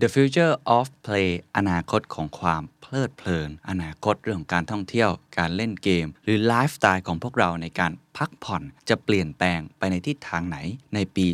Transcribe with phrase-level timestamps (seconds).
[0.00, 10.58] The future of play อนาคตของความเพลิดเพลิน อนาคตเรื่องของการท่องเที่ยว การเล่นเกม หรือไลฟ์สไตล์ของพวกเราในการพักผ่อนจะเปลี่ยนแปลงไปในทิศทางไหน
[10.94, 11.26] ในปี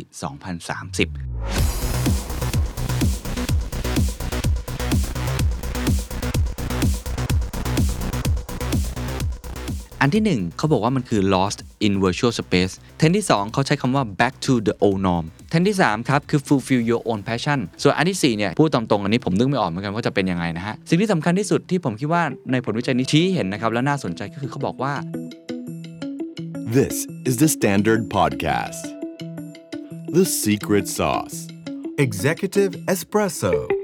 [0.92, 1.85] 2030
[10.06, 15.24] อันที่ 1 เขาบอกว่ามันคือ lost in virtual space เทรนที่ 2 เขาใช้คำว่า back to the old norm
[15.50, 24.92] เทรนที่ 3 ครับ คือ fulfill your own passion ส่วนอันที่ 4 เนี่ย พูดตรงๆอันนี้ผมนึกไม่ออกเหมือนกันว่าจะเป็นยังไงนะฮะ สิ่งที่สำคัญที่สุดที่ผมคิดว่าในผลวิจัยนี้ชี้เห็นนะครับ และน่าสนใจก็คือเขาบอกว่า
[26.78, 26.96] This
[27.28, 28.82] is the Standard Podcast.
[30.16, 31.36] The Secret Sauce.
[32.06, 33.75] Executive Espresso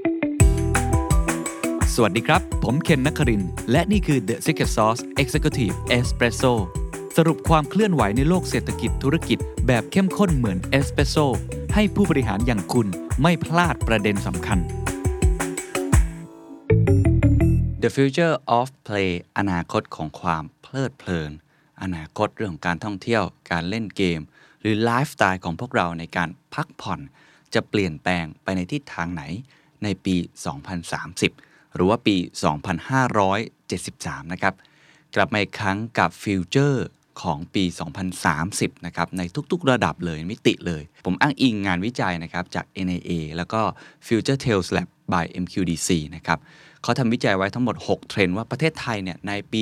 [1.97, 6.53] สวัสดีครับ ผมเคนนักคริน และนี่คือ The Secret Sauce Executive Espresso
[7.17, 11.15] สรุปความเคลื่อนไหวในโลกเศรษฐกิจธุรกิจ แบบเข้มข้นเหมือนเอสเปรสโซ
[11.73, 12.87] ให้ผู้บริหารอย่างคุณ
[13.21, 14.59] ไม่พลาดประเด็นสำคัญ
[17.83, 21.31] The future of play อนาคตของความเพลิดเพลิน
[21.81, 24.19] อนาคตเรื่องของการท่องเที่ยว การเล่นเกม
[24.61, 26.99] หรือไลฟ์สไตล์ของพวกเราในการพักผ่อน
[27.53, 29.23] จะเปลี่ยนแปลงไปในทิศทางไหน
[29.83, 32.15] ในปี 2030 หรือว่าปี
[33.63, 34.53] 2573 นะครับ
[35.15, 36.87] กลับมาอีกครั้งกับฟิวเจอร์
[37.21, 37.63] ของปี
[38.25, 39.21] 2030 นะครับ ใน
[39.51, 43.61] ทุกๆระดับเลยมิติเลย ผมอ้างอิงงานวิจัยนะครับจาก NIA แล้วก็
[44.07, 46.39] Future Tales Lab by MQDC นะครับ
[46.81, 49.61] เขาทำวิจัยไว้ทั้งหมด 6 เทรนด์ว่าประเทศไทยเนี่ยในปี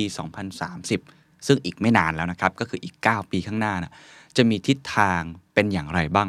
[0.74, 3.92] 2030 ซึ่งอีกไม่นานแล้วนะครับ ก็คืออีก 9 ปีข้างหน้านะ
[4.36, 5.20] จะมีทิศทาง
[5.54, 6.28] เป็นอย่างไรบ้าง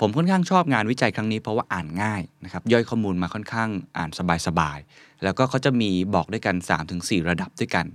[0.00, 4.10] ผมค่อนข้างชอบงานวิจัยครั้งนี้เพราะว่าอ่านง่ายนะครับย่อยข้อมูลมาค่อนข้างอ่าน
[4.46, 6.56] สบายๆ แล้วก็เขาจะมีบอกด้วยกัน
[6.92, 7.86] 3-4 ระดับด้วยกัน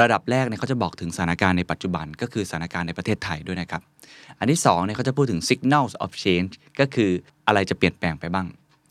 [0.00, 3.82] ระดับแรกเนี่ยเขาจะบอกถึงสถานการณ์ในปัจจุบัน ก็คือสถานการณ์ในประเทศไทยด้วยนะครับ
[4.38, 7.10] อันที่2เนี่ยเขาจะพูดถึง signals of change ก็คือ
[7.46, 8.46] อะไรจะเปลี่ยนแปลงไปบ้าง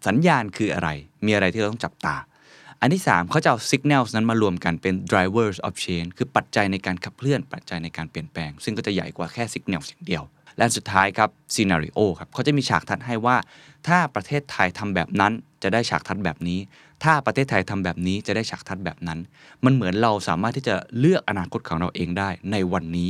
[0.08, 0.90] สัญญาณคืออะไร
[1.26, 2.16] มีอะไรที่เราต้องจับตา
[2.82, 10.24] อันที่ 3เขาจะเอา signals นั้นมารวมกันเป็น drivers of change คือปัจจัยในการขับเคลื่อนปัจจัยในการเปลี่ยนแปลง ซึ่งก็จะใหญ่กว่าแค่ signals อย่างเดียว
[10.60, 13.38] และสุดท้ายครับ scenario ครับเขาจะมีฉากทัดให้ว่า
[13.88, 15.34] ถ้าประเทศไทยทำแบบนั้น
[15.64, 16.60] จะได้ฉากทัดแบบนี้
[17.04, 19.20] ถ้าประเทศไทยทำแบบนี้จะได้ฉากทัดแบบนั้น
[19.66, 23.10] มันเหมือนเราสามารถที่จะเลือกอนาคตของเราเองได้ในวันนี้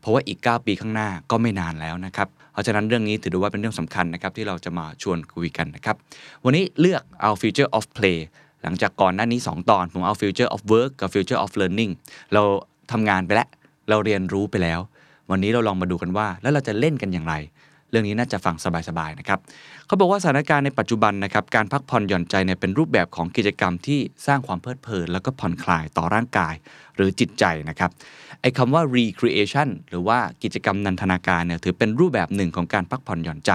[0.00, 5.96] เพราะว่าอีก 9 ปีข้างหน้าก็ไม่นานแล้วนะครับเพราะฉะนั้นเรื่องนี้ถือว่าเป็นเรื่องสำคัญนะครับที่เราจะมาชวนคุยกันนะครับ
[6.44, 8.18] วันนี้เลือกเอา future of play
[8.62, 11.92] หลังจากก่อนหน้านี้ 2 ตอนผมเอา future of work กับ future of learning
[12.34, 12.42] เรา
[12.92, 13.48] ทำงานไปแล้ว
[13.88, 14.80] เราเรียนรู้ไปแล้ว
[15.30, 17.34] วันนี้เราลองมาดูกันว่า แล้วเราจะเล่นกันอย่างไร
[17.90, 18.56] เรื่องนี้น่าจะฟัง
[18.88, 19.38] สบายๆนะครับ
[19.86, 26.54] เขาบอกว่าสถานการณ์ในปัจจุบันนะครับการพักผ่อนหย่อนใจเนี่ยเป็นรูปแบบของกิจกรรมที่สร้างความเพลิดเพลิน แล้วก็ผ่อนคลายต่อร่างกาย
[26.96, 27.90] หรือจิตใจนะครับ
[28.40, 33.52] ไอ้คำว่า recreation หรือว่ากิจกรรมนันทนาการเนี่ยถือเป็นรูปแบบหนึ่งของการพักผ่อนหย่อนใจ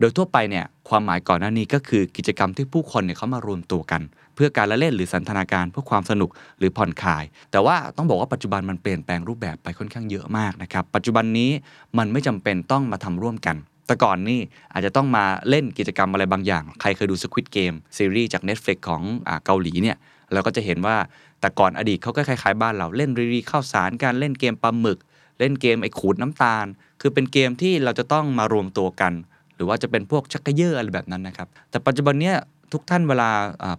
[0.00, 4.02] โดยทั่วไปเนี่ยความหมายก่อนหน้านี้ก็คือกิจกรรมที่ผู้คนเนี่ยเขามารวมตัวกัน
[4.36, 11.50] เพื่อการละเล่นหรือสันทนาการเพื่อความสนุกหรือผ่อนคลาย แต่ว่าต้องบอกว่าปัจจุบันมันเปลี่ยนแปลงรูปแบบไปค่อนข้างเยอะมากนะครับปัจจุบันนี้
[11.98, 14.40] มันไม่จำเป็นต้องมาทำร่วมกันแต่ก่อนนี่
[14.72, 19.96] อาจจะต้องมาเล่นกิจกรรมอะไรบางอย่าง ใครเคยดู Squid Game ซีรีส์จาก Netflix ของอเกาหลีเนี่ย
[20.32, 20.96] เราก็จะเห็นว่า
[21.40, 24.98] แต่ก่อนอดีตเขาก็คล้ายๆบ้านเราเล่นรีรีข้าวสารการเล่นเกมปลาหมึก
[25.38, 26.66] เล่นเกมไอ้ขูดน้ำตาล
[27.00, 29.12] คือเป็นเกมที่เราจะต้องมารวมตัวกัน
[29.54, 32.36] หรือว่าจะเป็นพวกชักกระเยอะอะไรแบบนั้นนะครับแต่ปัจจุบันเนี้ย
[32.72, 33.30] ทุกท่านเวลา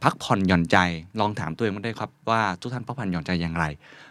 [0.04, 0.78] พักผ่อนหย่อนใจ
[1.20, 3.66] ลองถามตัวเองได้ครับว่าทุกท่านพักผ่อนหย่อนใจอย่างไร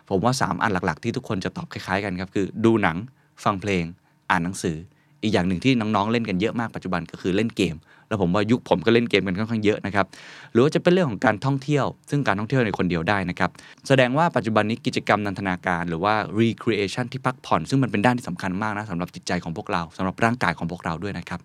[0.09, 2.97] ผมว่า 3 อันหลัก ๆ ที่ทุกคนจะตอบคล้ายๆกันครับคือดูหนัง
[3.44, 3.84] ฟังเพลง
[4.31, 4.76] อ่านหนังสือ
[5.22, 7.76] อีกอย่างหนึ่งที่น้องๆเล่นกันเยอะมากปัจจุบันก็คือเล่นเกม
[8.09, 10.06] แล้วผมว่ายุคผมก็เล่นเกมกันค่อนข้างเยอะนะครับ
[10.53, 13.50] หรือว่าจะเป็นเรื่องของการท่องเที่ยว ซึ่งการท่องเที่ยวในคนเดียวได้นะครับ
[13.88, 21.41] แสดงว่าปัจจุบันนี้กิจกรรมนันทนาการ หรือว่า recreation ที่พักผ่อน ซึ่งมันเป็นด้านที่สำคัญมากนะสำหรับจิตใจของพวกเราสำหรับร่างกายของพวกเราด้วยนะครับ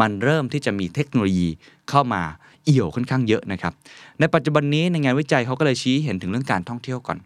[0.00, 1.48] มันเริ่มที่จะมีเทคโนโลยี
[1.90, 2.22] เข้ามา
[2.70, 3.72] เอี่ยวค่อนข้างเยอะนะครับ
[4.20, 7.18] ในปัจจุบันนี้ในงานวิจัยเขาก็เลยชี้เห็นถึงเรื่องการท่องเที่ยวก่อน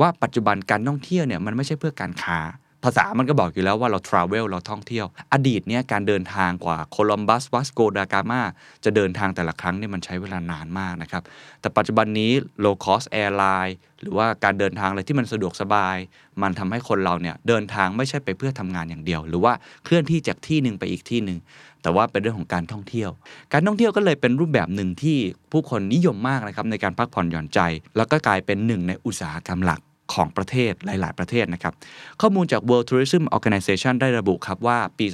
[0.00, 2.38] ว่าปัจจุบันการท่องเที่ยวเนี่ยมันไม่ใช่เพื่อการค้า
[2.84, 8.42] ภาษามันก็บอกอยู่แล้วว่าเรา travel เราท่องเที่ยว อดีตเนี่ยการเดินทางกว่าโคลัมบัสวัสโกดากามา
[8.84, 11.22] จะเดินทางแต่ละครั้งเนี่ยมันใช้เวลานานมากนะครับ
[11.60, 12.32] แต่ปัจจุบันนี้
[12.64, 15.96] low cost airline หรือว่าการเดินทางอะไรที่มันสะดวกสบาย
[16.42, 19.52] มันทำให้คนเราเนี่ยเดินทางไม่ใช่ไปเพื่อทำงานอย่างเดียว หรือว่า
[19.84, 21.38] เคลื่อนที่จากที่หนึ่งไปอีกที่หนึ่ง
[21.86, 23.10] แต่ว่าเป็นเรื่องของการท่องเที่ยว
[23.52, 25.18] การท่องเที่ยวก็เลยเป็นรูปแบบหนึ่งที่
[25.52, 27.60] ผู้คนนิยมมากนะครับในการพักผ่อนหย่อนใจ
[27.96, 29.80] แล้วก็กลายเป็นหนึ่งในอุตสาหกรรมหลัก
[30.14, 31.72] ของประเทศหลาย ๆ ประเทศนะครับ
[32.20, 35.06] ข้อมูลจาก World Tourism Organization ได้ระบุครับว่าปี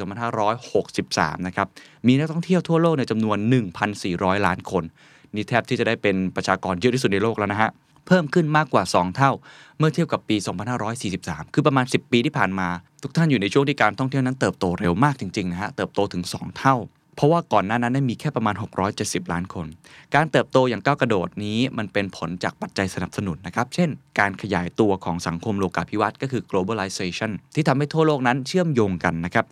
[0.70, 1.66] 2563 นะครับ
[2.06, 3.38] มีนักท่องเที่ยวทั่วโลกในจำนวน
[3.92, 4.84] 1,400 ล้านคน
[5.34, 7.70] นี่แทบที่จะได้เป็นประชากรเยอะที่สุดในโลกแล้วนะฮะ
[8.06, 9.32] เพิ่มขึ้นมากกว่า 2 เท่า
[9.78, 10.36] เมื่อเทียบกับปี
[10.94, 12.68] 2543 คือประมาณ 10 ปีที่ผ่านมา
[13.02, 16.76] ทุกท่านอยู่ในช่วงที่การท่องเที่ยวนั้นเติบโตเร็วมากจริงๆนะฮะเติบโตถึง 2 เท่า
[17.16, 18.54] เพราะว่าก่อนหน้านั้นมีแค่ประมาณ
[18.92, 19.66] 670 ล้านคน
[20.14, 23.88] การเติบโตอย่างก้าวกระโดดนี้มันเป็นผลจากปัจจัยสนับสนุนนะครับ เช่น
[24.18, 29.46] การขยายตัวของสังคมโลกาภิวัตน์ก็คือ globalization ที่ทำให้ทั่วโลกนั้นเชื่อมโยงกันนะครับ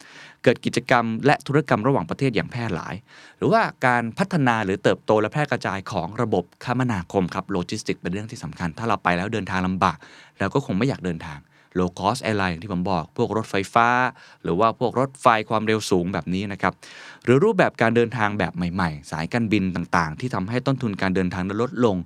[0.44, 2.94] เกิดกิจกรรมและธุรกรรมระหว่างประเทศอย่างแพร่หลาย
[3.38, 9.97] หรือว่าการพัฒนาหรือเติบโตและแพร่กระจายของระบบคมนาคมครับโลจิสติกเป็นเรื่องที่สำคัญ ถ้าเราไปแล้วเดินทางลำบาก
[10.38, 11.38] เราก็คงไม่อยากเดินทาง
[11.79, 13.89] low cost airline อย่างที่ผมบอก พวกรถไฟฟ้า
[14.43, 16.73] หรือว่าพวกรถไฟความเร็วสูงแบบนี้นะครับ
[17.25, 21.97] หรือรูปแบบการเดินทางแบบใหม่ ๆ สายการบินต่างๆ ที่ทำให้ต้นทุนการเดินทางลดลง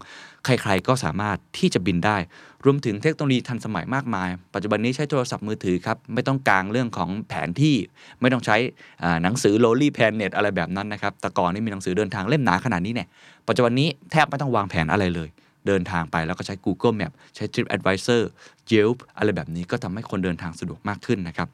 [0.45, 2.17] ใครๆก็สามารถที่จะบินได้
[2.65, 7.77] รวมถึงเทคโนโลยีทันสมัยมากมาย ปัจจุบันนี้ใช้โทรศัพท์มือถือครับ ไม่ต้องกางเรื่องของแผนที่
[8.21, 8.57] ไม่ต้องใช้
[9.23, 13.09] หนังสือ Lonely Planet อะไรแบบนั้นนะครับ แต่ก่อนนี่มีหนังสือเดินทางเล่มหนาขนาดนี้เนี่ย
[13.49, 15.29] ปัจจุบันนี้แทบไม่ต้องวางแผนอะไรเลย
[15.67, 18.23] เดินทางไปแล้วก็ใช้ Google Map ใช้ TripAdvisor
[18.73, 21.49] Yelp อะไรแบบนี้ก็ทำให้คนเดินทางสะดวกมากขึ้นนะครับ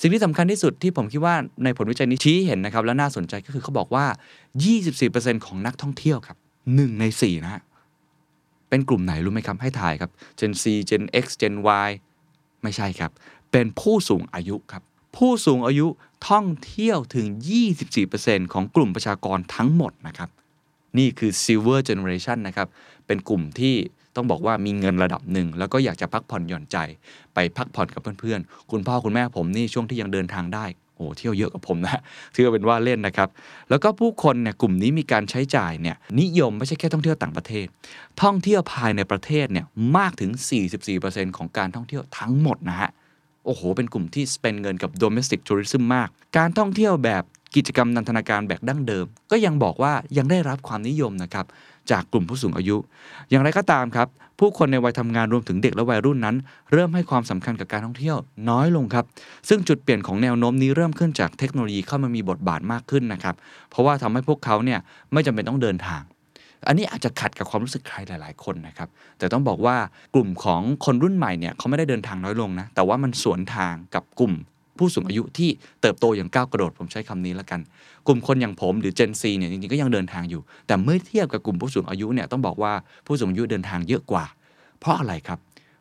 [0.00, 4.06] สิ่งที่สำคัญที่สุดที่ผมคิดว่าในผลวิจัยนี้ชี้เห็นนะครับ และน่าสนใจก็คือเขาบอกว่า
[4.76, 6.36] 24%ของนักท่องเที่ยวครับ
[6.68, 7.62] 1ใน 4 นะฮะ
[8.68, 11.54] เป็นกลุ่มไหนรู้ไหมครับ ให้ถ่ายครับ Gen C Gen X Gen
[11.88, 11.90] Y
[12.62, 13.10] ไม่ใช่ครับ
[13.52, 14.82] เป็นผู้สูงอายุครับ
[15.16, 15.86] ผู้สูงอายุ
[16.28, 17.26] ท่องเที่ยวถึง
[17.90, 20.30] 24%ของกลุ่มประชากรทั้งหมดนะครับ
[20.98, 22.68] นี่คือ silver generation นะครับ
[23.06, 23.74] เป็นกลุ่มที่
[24.16, 26.76] ต้องบอกว่ามีเงินระดับหนึ่ง แล้วก็อยากจะพักผ่อนหย่อนใจ
[27.34, 30.66] ไปพักผ่อนกับเพื่อนๆ คุณพ่อคุณแม่ผมนี่ช่วงที่ยังเดินทางได้
[30.96, 32.00] โอ้เที่ยวเยอะกับผมนะ
[32.34, 33.28] ถือว่าเป็นว่าเล่นนะครับ
[33.70, 37.66] แล้วก็ผู้คนเนี่ยกลุ่มนี้มีการใช้จ่ายเนี่ยนิยมไม่ใช่แค่ท่องเที่ยวต่างประเทศ
[38.22, 39.66] ท่องเที่ยวภายในประเทศเนี่ย
[39.96, 40.30] มากถึง
[40.84, 42.90] 44%ของการท่องเที่ยวทั้งหมดนะฮะ
[43.44, 47.22] โอ้โห เป็นกลุ่มที่ spend เงินกับ domestic tourism มาก การท่องเที่ยวแบบ
[47.56, 51.46] กิจกรรมนันทนาการแบบดั้งเดิม ก็ยังบอกว่ายังได้รับความนิยมนะครับ
[51.90, 52.76] จากกลุ่มผู้สูงอายุ
[53.30, 56.36] อย่างไรก็ตามครับ ผู้คนในวัยทำงานรวมถึงเด็กและวัยรุ่นนั้น
[56.72, 58.16] เริ่มให้ความสำคัญกับการท่องเที่ยว
[58.50, 59.04] น้อยลงครับ
[59.48, 63.34] ซึ่งจุดเปลี่ยนของแนวโน้มนี้เริ่มขึ้นจากเทคโนโลยีเข้ามามีบทบาทมากขึ้นนะครับ
[63.70, 64.78] เพราะว่าทำให้พวกเขาเนี่ย
[65.12, 66.02] ไม่จำเป็นต้องเดินทาง
[66.66, 68.88] อันนี้อาจจะขัดกับความรู้สึกใครหลาย ๆ คนนะครับ
[69.18, 69.76] แต่ต้องบอกว่า
[70.14, 74.32] กลุ่มของคนรุ่นใหม่เนี่ยเขาไม่ได้เดินทางน้อยลงนะ แต่ว่ามันสวนทางกับกลุ่ม
[74.78, 75.50] ผู้สูงอายุที่
[75.80, 77.60] เติบโตอย่างก้าวกระโดด ผมใช้คำนี้แล้วกัน
[78.06, 82.72] กลุ่มคนอย่างผมหรือ Gen Z เนี่ยจริงๆก็ยังเดินทางอยู่ แต่เมื่อเทียบกับกลุ่มผู้สูงอายุเนี่ยต้องบอกว่า
[83.06, 84.24] ผู้สูงอายุเดินทางเยอะกว่า
[84.80, 85.38] เพราะอะไรครับ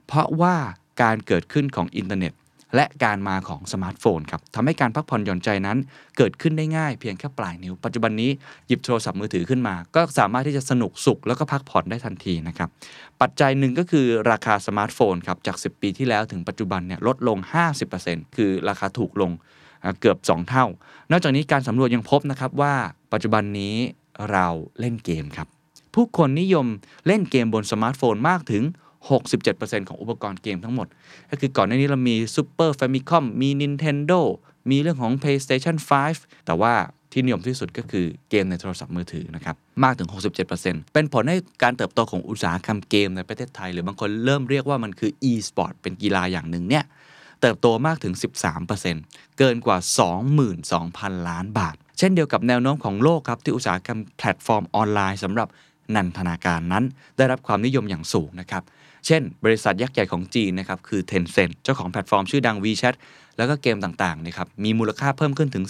[0.07, 0.55] เพราะว่า
[1.01, 2.33] การเกิดขึ้นของอินเทอร์เน็ต
[2.75, 5.77] และการมาของสมาร์ทโฟนครับทำให้การพักผ่อนหย่อนใจนั้น
[6.17, 8.29] เกิดขึ้นได้ง่ายเพียงแค่ปลายนิ้ว ปัจจุบันนี้
[8.67, 12.69] หยิบโทรศัพท์มือถือขึ้นมา ก็สามารถที่จะสนุกสุขแล้วก็พักผ่อนได้ทันทีนะครับ
[13.21, 17.37] ปัจจัยหนึ่งก็คือราคาสมาร์ทโฟนครับจาก 10 ปีที่แล้วถึงปัจจุบันเนี่ยลดลง
[17.87, 19.31] 50%คือราคาถูกลง
[19.99, 20.65] เกือบ 2 เท่า
[21.11, 22.73] นอกจากนี้การสำรวจยังพบนะครับว่า
[23.13, 23.75] ปัจจุบันนี้
[24.31, 24.47] เรา
[24.79, 25.47] เล่นเกมครับ
[25.95, 26.67] ผู้คนนิยม
[27.07, 28.63] เล่นเกมบนสมาร์ทโฟนมากถึง
[29.39, 30.87] 67%ของอุปกรณ์เกมทั้งหมด
[31.29, 34.19] ก็คือก่อนหน้านี้เรามี Super Famicom มี Nintendo
[34.71, 35.75] มีเรื่องของ PlayStation
[36.11, 36.73] 5 แต่ว่า
[37.11, 40.09] ที่นิยมที่สุดก็คือเกมในโทรศัพท์มือถือนะครับ มากถึง
[40.51, 46.83] 67%เป็นผลให้การเติบโตของอุตสาหกรรมเกมในประเทศไทย หรือบางคนเริ่มเรียกว่ามันคือ e-sport เป็นกีฬาอย่างหนึ่งเนี่ย
[47.41, 48.13] เติบโตมากถึง
[48.75, 49.77] 13%เกินกว่า
[50.53, 55.47] 22,000 ล้านบาท เช่นเดียวกับแนวโน้มของโลกครับที่อุตสาหกรรมแพลตฟอร์มออนไลน์สำหรับ
[55.95, 56.83] นันทนาการนั้น
[57.17, 58.63] ได้รับความนิยมอย่างสูงนะครับ
[59.05, 62.95] เช่น บริษัทยักษ์ใหญ่ของจีนนะครับคือ Tencent เจ้าของแพลตฟอร์มชื่อดัง WeChat
[63.37, 65.65] แล้วก็เกมต่างๆนะครับมีมูลค่าเพิ่มขึ้นถึง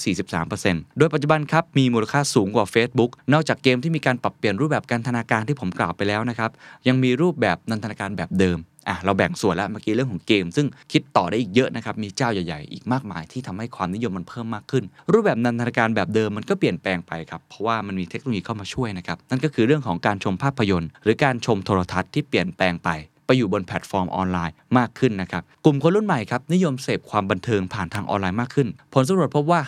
[0.46, 6.52] 43%โดยปัจจุบันครับมีมูลค่าสูงกว่า Facebook นอกจากเกมที่มีการปรับเปลี่ยนรูปแบบการธนาการที่ผมกล่าวไปแล้วนะครับ
[6.88, 22.90] ยังมีรูปแบบนันทนาการแบบเดิมอะเราแบ่งส่วนแล้วเมื่อกี้เรื่องของเกม ซึ่งคิดต่อได้อีกเยอะนะครับ มีเจ้าใหญ่ๆ อีกมากมายที่ทำให้ความนิยมมันเพิ่มมากขึ้น รูปแบบนันทนาการแบบเดิมมันก็เปลี่ยนแปลงไปครับ เพราะว่ามันมีเทคโนโลยีเข้ามาช่วยนะครับ นั่นก็คือเรื่องของการชมภาพยนตร์ หรือการชมโทรทัศน์ที่เปลี่ยนแปลงไป
[23.26, 29.62] ไปอยู่บนแพลตฟอร์มออนไลน์มากขึ้นนะครับ กลุ่มคนรุ่นใหม่ครับนิยมเสพความบันเทิงผ่านทางออนไลน์มากขึ้น ผลสำรวจพบว่า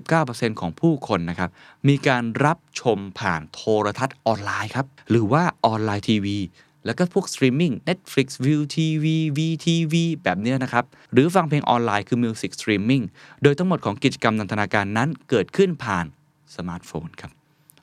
[0.00, 1.50] 59%ของผู้คนนะครับ
[1.88, 6.38] มีการรับชมผ่านโทรทัศน์ออนไลน์ครับหรือว่าออนไลน์ทีวี
[6.86, 9.04] แล้วก็พวก streaming Netflix Viu TV
[9.38, 13.04] WeTV แบบเนี้ยนะครับ หรือฟังเพลงออนไลน์คือ Music Streaming
[13.42, 16.06] โดยทั้งหมดของกิจกรรมนันทนาการนั้นเกิดขึ้นผ่าน
[16.56, 17.32] สมาร์ทโฟนครับ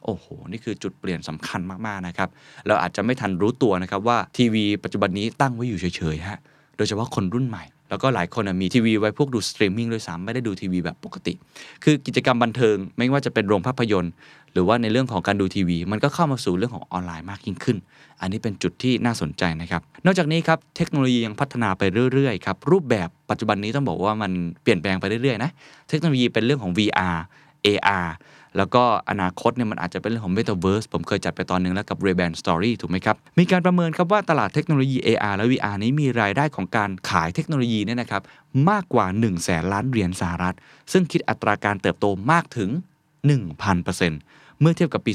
[0.06, 2.30] โอ้โห นี่คือจุดเปลี่ยนสำคัญมากๆนะครับ
[2.68, 6.40] เราอาจจะไม่ทันรู้ตัวนะครับว่าทีวีปัจจุบันนี้ตั้งไว้อยู่เฉยๆฮะ
[6.78, 11.34] โดยเฉพาะคนรุ่นใหม่ แล้วก็หลายคนมีทีวีไว้พวกดูสตรีมมิ่งด้วยซ้ำไม่ได้ดูทีวีแบบปกติ
[11.84, 14.14] คือกิจกรรมบันเทิง ไม่ว่าจะเป็นโรงภาพยนตร์
[14.54, 17.78] หรือว่าในเรื่องของการดูทีวี มันก็เข้ามาสู่เรื่องของออนไลน์มากยิ่งขึ้น
[18.22, 24.32] อันนี้เป็นจุดที่น่าสนใจนะครับ นอกจากนี้ครับเทคโนโลยียังพัฒนาไปเรื่อยๆครับรูปแบบปัจจุบันนี้ต้องบอกว่ามัน
[24.64, 25.52] เปลี่ยนแปลงไปเรื่อยๆนะ
[25.90, 27.18] เทคโนโลยีเป็นเรื่องของ VR
[27.66, 28.08] AR
[28.58, 38.22] แล้วก็อนาคตเนี่ยมันอาจจะเป็นเรื่องของ Metaverse ผมเคยจัดไปตอนหนึงแล้วกับ Ray-Ban Story ถูกไหมครับ มีการประเมินครับว่าตลาดเทคโนโลยี AR และ VR นี้มีรายได้ของการขายเทคโนโลยีเนี่ยนะครับ
[38.70, 40.56] มากกว่า 1 0 0 0 0แสนล้านเหรียญสหรัฐ
[40.92, 42.70] ซึ่งคิดอัตราการเติบโตมากถึง
[43.36, 45.12] 1,000% เมื่อเทียบกับปี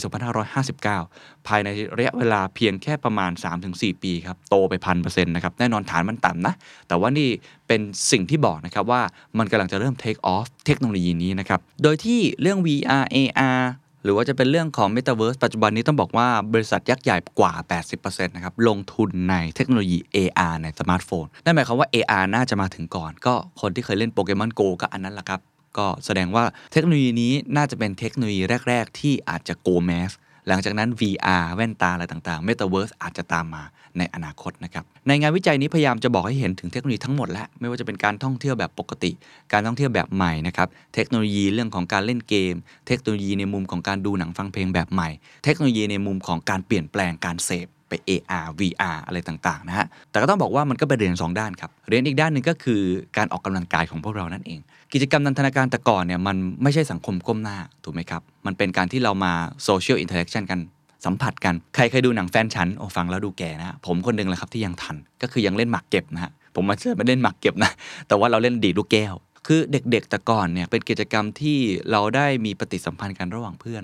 [0.73, 3.31] 2559 ภายในระยะเวลาเพียงแค่ประมาณ
[3.67, 6.55] 3-4 ปีครับ โตไป1,000%นะครับ แน่นอนฐานมันต่ำนะ
[6.88, 7.29] แต่ว่านี่
[7.69, 9.03] เป็นสิ่งที่บอกนะครับว่า
[9.38, 13.62] มันกำลังจะเริ่ม take off เทคโนโลยีนี้นะครับ โดยที่เรื่อง VR AR
[14.05, 17.53] หรือว่าจะเป็นเรื่องของ Metaverse ปัจจุบันนี้ต้องบอกว่าบริษัทยักษ์ใหญ่กว่า
[17.95, 25.41] 80%นะครับ ลงทุนในเทคโนโลยี AR ในสมาร์ทโฟน นั่นหมายความว่า AR น่าจะมาถึงก่อน ก็คนที่เคยเล่น Pokémon Go ก็อันนั้นแหละครับ
[25.78, 30.12] ก็แสดงว่าเทคโนโลยีนี้น่าจะเป็นเทคโนโลยีแรก ๆ ที่อาจจะ go mass
[30.49, 33.62] หลังจากนั้น VR แว่นตาอะไรต่างๆ Metaverse อาจจะตามมา
[33.99, 39.12] ในอนาคตนะครับ ในงานวิจัยนี้พยายามจะบอกให้เห็นถึงเทคโนโลยีทั้งหมดแล้วไม่ว่าจะเป็นการท่องเที่ยวแบบปกติ
[39.52, 42.54] การท่องเที่ยวแบบใหม่นะครับ เทคโนโลยีเรื่องของการเล่นเกม
[42.87, 45.09] เทคโนโลยีในมุมของการดูหนังฟังเพลงแบบใหม่
[45.45, 52.81] เทคโนโลยีในมุมของการเปลี่ยนแปลงการเสพ ไป AR VR อะไรต่างๆนะฮะ แต่ก็ต้องบอกว่ามันก็เป็นเรียนสองด้านครับ เรียนอีกด้านหนึ่งก็คือ
[53.16, 54.61] การออกกำลังกายของพวกเรานั่นเอง
[54.93, 59.33] กิจกรรมนันทนาการแต่ก่อนเนี่ยมันไม่ใช่สังคมก้มหน้าถูกไหมครับ มันเป็นการที่เรามา
[59.64, 60.61] social interaction กัน
[61.05, 67.71] สัมผัสกัน ใครเคยดูหนังแฟนฉัน โอ้ฟังแล้วดูแก่นะ ผมคนหนึ่งแหละครับที่ยังทัน ก็คือยังเล่นหมากเก็บนะฮะ ผมมาเชื่อไม่เล่นหมากเก็บนะ
[68.09, 69.14] แต่ว่าเราเล่นดีดลูกแก้ว
[69.47, 71.59] คือเด็กๆแต่ก่อนเนี่ยเป็นกิจกรรมที่
[71.91, 73.83] เราได้มีปฏิสัมพันธ์กันระหว่างเพื่อน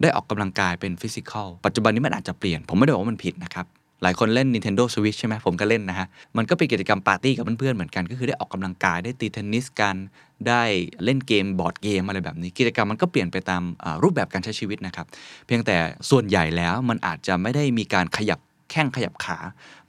[0.00, 3.66] ได้ออกกำลังกายเป็น physical ปัจจุบันนี้มันอาจจะเปลี่ยน ผมไม่ได้บอกว่ามันผิดนะครับ
[4.02, 9.96] หลายคนเล่น Nintendo Switch ใช่ไหมผมก็เล่นนะฮะ มันก็เป็นกิจกรรมปาร์ตี้กับเพื่อนๆเหมือนกัน ก็คือได้ออกกำลังกายได้ตีเทนนิสกัน
[10.48, 10.62] ได้
[11.04, 13.62] เล่นเกมบอร์ดเกมอะไรแบบนี้ กิจกรรมมันก็เปลี่ยนไปตาม
[14.02, 15.06] รูปแบบการใช้ชีวิตนะครับ
[15.46, 15.76] เพียงแต่
[16.10, 18.38] ส่วนใหญ่แล้วมันอาจจะไม่ได้มีการขยับ
[18.70, 19.38] แข้งขยับขา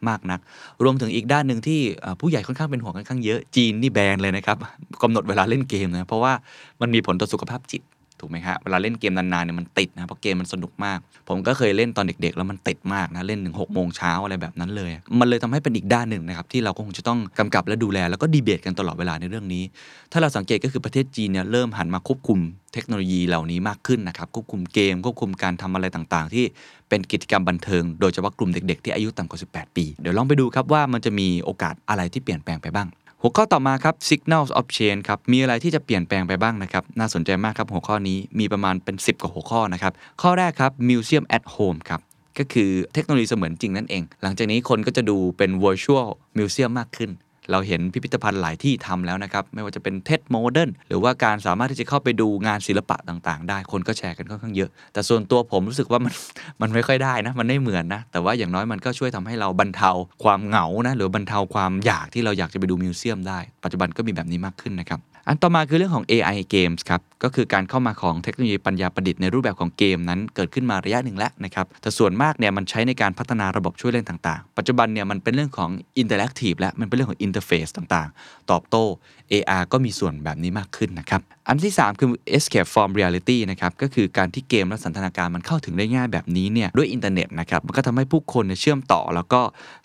[0.08, 0.40] มากนัก
[0.84, 1.80] รวมถึงอีกด้านหนึ่งที่
[2.20, 4.58] ผู้ใหญ่ค่อนข้างเป็นห่วงค่อนข้างเยอะจีนนี่แบนเลยนะครับ
[5.04, 6.34] กำหนดเวลาเล่นเกมนะเพราะว่า
[6.82, 7.82] มันมีผลต่อสุขภาพจิต
[8.22, 11.00] ถูกไหมฮะเวลาเล่นเกมนานๆเนี่ยมันติดนะเพราะเกมมันสนุกมาก
[11.30, 19.64] ผมก็เคยเล่นตอนเด็ก ๆ แล้วมันติดมากนะเล่นถึงหกโมงเช้าอะไรแบบนั้นเลย มันเลยทำให้เป็นอีกด้านหนึ่งนะครับที่เราก็คงจะต้องกำกับและดูแล แล้วก็ดีเบตกันตลอดเวลาในเรื่องนี้
[20.12, 22.40] ถ้าเราสังเกตก็คือประเทศจีนเนี่ยเริ่มหันมาควบคุม
[22.74, 26.46] เทคโนโลยีเหล่านี้มากขึ้นนะครับควบคุมเกมควบคุมการทำอะไรต่างๆ ที่
[26.90, 32.88] เป็นกิจกรรมบันเทิง โดยเฉพาะกลุ่มเด็ก ๆ ที่อายุต่ำกว่า 18 ปี เดี๋ยวลองไปดูครับว่ามันจะมีโอกาสอะไรที่เปลี่ยนแปลงไปบ้าง
[33.24, 42.02] หัวข้อต่อมาครับ signals of change ครับ มีอะไรที่จะเปลี่ยนแปลงไปบ้างนะครับ น่าสนใจมากครับ หัวข้อนี้มีประมาณเป็น 10 กว่าหัวข้อนะครับ ข้อแรกครับ museum at home ครับ
[42.38, 47.12] ก็คือเทคโนโลยีเสมือนจริงนั่นเอง หลังจากนี้คนก็จะดูเป็น virtual museum มากขึ้น
[47.52, 56.14] เราเห็นพิพิธภัณฑ์หลายที่ทำแล้วนะครับ ไม่ว่าจะเป็น Tate Modern หรือว่าการสามารถที่จะเข้าไปดูงานศิลปะต่างๆ ได้คนก็แชร์กันค่อนข้างเยอะ แต่ส่วนตัวผมรู้สึกว่ามัน
[56.62, 59.92] มันไม่ค่อยได้นะมันไม่เหมือนนะ แต่ว่าอย่างน้อยมันก็ช่วยทำให้เราบรรเทา
[60.24, 75.70] ความเหงานะหรือบรรเทาความอยากที่เราอยากจะไปดู museum ได้ ปัจจุบันก็มีแบบนี้มากขึ้นนะครับอันต่อมาคือเรื่องของ AI Games ครับ ก็คือการเข้ามาของเทคโนโลยีปัญญาประดิษฐ์ในรูปแบบของเกมนั้นเกิดขึ้นมาระยะหนึ่งแล้วนะครับ แต่ส่วนมากเนี่ยมันใช้ในการพัฒนาระบบช่วยเล่นต่างๆ ปัจจุบันเนี่ยมันเป็นเรื่องของ
[76.02, 78.84] Interactive และมันเป็นเรื่องของ Interface ต่างๆ ตอบโต้
[79.32, 89.42] AR ก็มีส่วนแบบนี้มากขึ้นนะครับ อันที่ 3 คือ escape from reality นะครับก็คือการที่เกมและสันทนาการมันเข้าถึงได้ง่ายแบบนี้เนี่ยด้วยอินเทอร์เน็ตนะครับมันก็ทำให้ผู้คนเนเชื่อมต่อ แล้วก็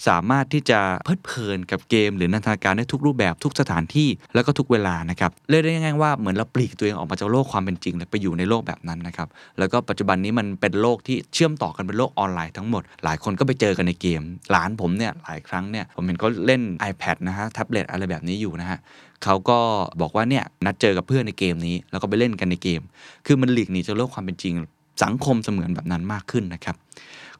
[0.08, 9.28] สามารถที่จะเพลิดเพลินกับเกม หรือนันทนาการได้ทุกรูปแบบทุกสถานที่แล้วก็ทุกเวลานะครับเรียกได้ง่ายๆว่าเหมือนเราปลีกตัวเองออกมาจากโลกความเป็นจริงแล้วไปอยู่ในโลกแบบนั้นนะครับ
[9.58, 18.78] แล้วก็ปัจจุบันนี้มันเป็นโลกที่เชื่อมต่อกันเป็นโลกออนไลน์ทั้งหมด หลายคนก็ไปเจอกันในเกม หลานผมเนี่ยหลายครั้งเนี่ยผมเห็นเขาเล่น iPad นะฮะแท็บเล็ตอะไรแบบนี้อยู่นะฮะ
[19.24, 19.58] เขาก็
[20.00, 22.80] บอกว่าเนี่ยนัดเจอกับเพื่อนในเกมนี้ แล้วก็ไปเล่นกันในเกม
[23.26, 24.54] คือมันหลีกหนีจากโลกความเป็นจริง
[25.04, 26.76] สังคมเสมือนแบบนั้นมากขึ้นนะครับ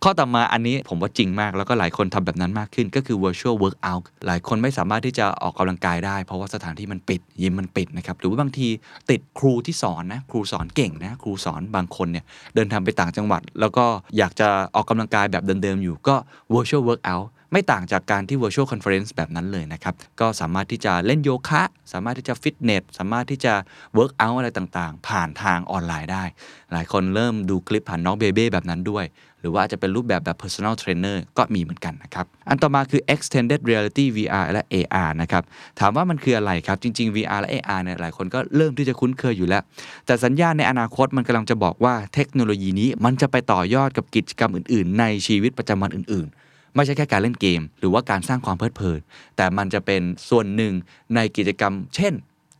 [0.02, 8.68] ข้อต่อมาอันนี้ผมว่าจริงมาก แล้วก็หลายคนทำแบบนั้นมากขึ้นก็คือ virtual workout หลายคนไม่สามารถที่จะออกกำลังกายได้ เพราะว่าสถานที่มันปิดยิมมันปิดนะครับหรือว่าบางที
[9.10, 12.24] ติดครูที่สอนนะครูสอนเก่งนะครูสอนบางคนเนี่ย
[12.54, 13.84] เดินทางไปต่างจังหวัด แล้วก็
[14.16, 16.14] อยากจะออกกำลังกายแบบเดิมๆอยู่ก็
[16.52, 21.62] virtual workout ไม่ต่างจากการที่ virtual conference แบบนั้นเลยนะครับ ก็สามารถที่จะเล่นโยคะ
[21.92, 23.54] สามารถที่จะฟิตเนส สามารถที่จะ
[23.96, 26.24] work out อะไรต่างๆ ผ่านทางออนไลน์ได้
[26.72, 29.04] หลายคนเริ่มดูคลิปผ่านน้องเบเบ้แบบนั้นด้วย
[29.46, 35.42] รือว่าจจะเป็นรูปแบบแบบ personal trainer ก็มีเหมือนกันนะครับ อันต่อมาคือ extended reality VR และ AR นะครับ
[35.80, 39.62] ถามว่ามันคืออะไรครับ จริง ๆ VR และ AR เนี่ยหลายคนก็เริ่มที่จะคุ้นเคยอยู่แล้ว
[40.06, 49.00] แต่สัญญาณในอนาคตมันกำลังจะบอกว่าเทคโนโลยีนี้มันจะไปต่อยอดกับกิจกรรมอื่น ๆ ในชีวิตประจำวันอื่น ๆไม่ใช่แค่การเล่นเกม หรือว่าการสร้างความเพลิดเพลิน
[49.36, 50.72] แต่มันจะเป็นส่วนหนึ่ง
[51.14, 52.12] ในกิจกรรม เช่น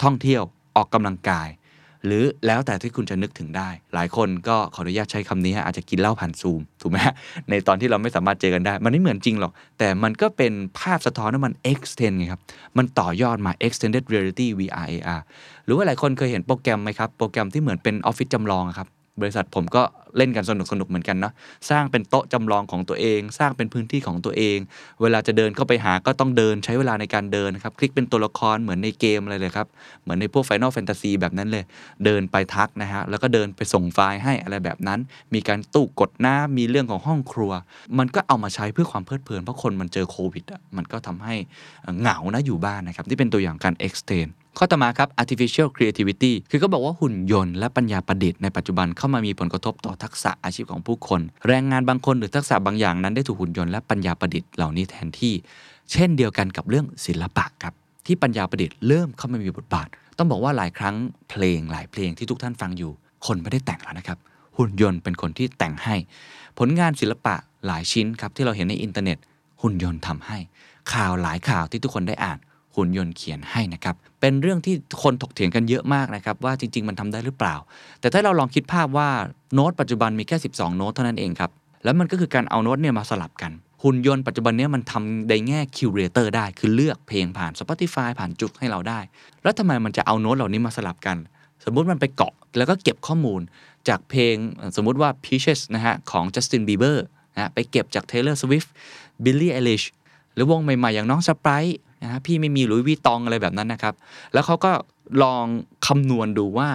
[0.03, 0.43] ท่องเที่ยว
[0.77, 1.49] ออกกำลังกาย
[2.07, 6.99] หรือแล้วแต่ที่คุณจะนึกถึงได้ หลายคนก็ขออนุญาตใช้คำนี้ฮะอาจจะกินเหล้าผ่านซูมถูกไหม
[7.51, 12.41] ในตอนที่เราไม่สามารถเจอกันได้ มันไม่เหมือนจริงหรอก แต่มันก็เป็นภาพสะท้อนว่ามัน extend ไงครับ
[12.79, 15.21] มันต่อยอดมา extended reality VR AR
[15.65, 18.89] หรือว่าหลายคนเคยเห็นโปรแกรมไหมครับ โปรแกรมที่เหมือนเป็นออฟฟิศจำลองครับ
[19.21, 19.83] บริษัทผมก็
[20.17, 21.33] เล่นกันสนุกสนุกเหมือนกันเนาะ
[21.71, 24.59] สร้างเป็นโต๊ะจำลองของตัวเอง สร้างเป็นพื้นที่ของตัวเอง
[25.03, 29.67] เวลาจะเดินเข้าไปหาก็ต้องเดินใช้เวลาในการเดินนะครับ คลิกเป็นตัวละครเหมือนในเกมอะไรเลยครับ
[30.03, 31.65] เหมือนในพวก Final Fantasy แบบนั้นเลย
[32.05, 35.01] เดินไปทักนะฮะ แล้วก็เดินไปส่งไฟล์ให้อะไรแบบนั้น
[35.35, 37.53] มีการตู้กดน้ำมีเรื่องของห้องครัว
[37.99, 41.35] มันก็เอามาใช้เพื่อความเพลิดเพลินเพราะคนมันเจอโควิดอะมันก็ทำให้
[42.01, 55.35] เหงานะอยู่บ้านนะครับที่เป็นตัวอย่างการ extend ข้อต่อมาครับ artificial creativity คือก็บอกว่าหุ่นยนต์และปัญญาประดิษฐ์ในปัจจุบันเข้ามามีผลกระทบต่อทักษะอาชีพของผู้คน แรงงานบางคนหรือทักษะบางอย่างนั้นได้ถูกหุ่นยนต์และปัญญาประดิษฐ์เหล่านี้แทนที่
[55.93, 57.75] เช่นเดียวกันกับเรื่องศิลปะครับ
[58.07, 60.95] ที่ปัญญาประดิษฐ์เริ่มเข้ามามีบทบาท ต้องบอกว่าหลายครั้ง
[61.31, 62.91] เพลงหลายเพลงที่ทุกท่านฟังอยู่
[63.27, 64.19] คนไม่ได้แต่งแล้วนะครับ
[64.59, 65.97] หุ่นยนต์เป็นคนที่แต่งให้
[66.59, 67.35] ผลงานศิลปะ
[67.67, 69.19] หลายชิ้นครับที่เราเห็นในอินเทอร์เน็ต
[69.63, 70.39] หุ่นยนต์ทำให้
[70.93, 72.39] ข่าวหลายข่าวที่ทุกคนได้อ่าน
[72.77, 77.55] หุ่นยนต์เขียนให้นะครับ เป็นเรื่องที่คนถกเถียงกันเยอะมากนะครับว่าจริง ๆ มันทำได้หรือเปล่า
[78.01, 79.09] แต่ถ้าเราลองคิดภาพว่า
[79.55, 81.51] โน้ตปัจจุบันมีแค่ 12 โน้ตเท่านั้นเองครับ
[81.85, 83.53] แล้วมันก็คือการเอาโน้ตเนี่ยมาสลับกัน
[83.83, 89.01] หุ่นยนต์ปัจจุบันเนี้ยมันทำในแง่ curator ได้ คือเลือกเพลงผ่าน Spotify ผ่าน JOOX ให้เราได้
[89.43, 91.17] แล้วทำไมมันจะเอาโน้ตเหล่านี้มาสลับกัน
[91.65, 93.41] สมมุติมันไปเกาะแล้วก็เก็บข้อมูล
[93.89, 94.35] จากเพลง
[94.77, 96.97] สมมุติว่า Peaches นะฮะของ Justin Bieber
[97.35, 98.69] นะฮะไปเก็บจาก Taylor Swift
[99.25, 99.87] Billie Eilish
[100.35, 103.95] หรือวงใหม่ๆอย่างน้อง SPRITE นะ พี่ไม่มี Louis Vuitton อะไรแบบนั้นนะครับ
[104.33, 104.73] แล้วเขาก็
[105.23, 105.45] ลอง
[105.87, 106.69] คำนวณดูว่า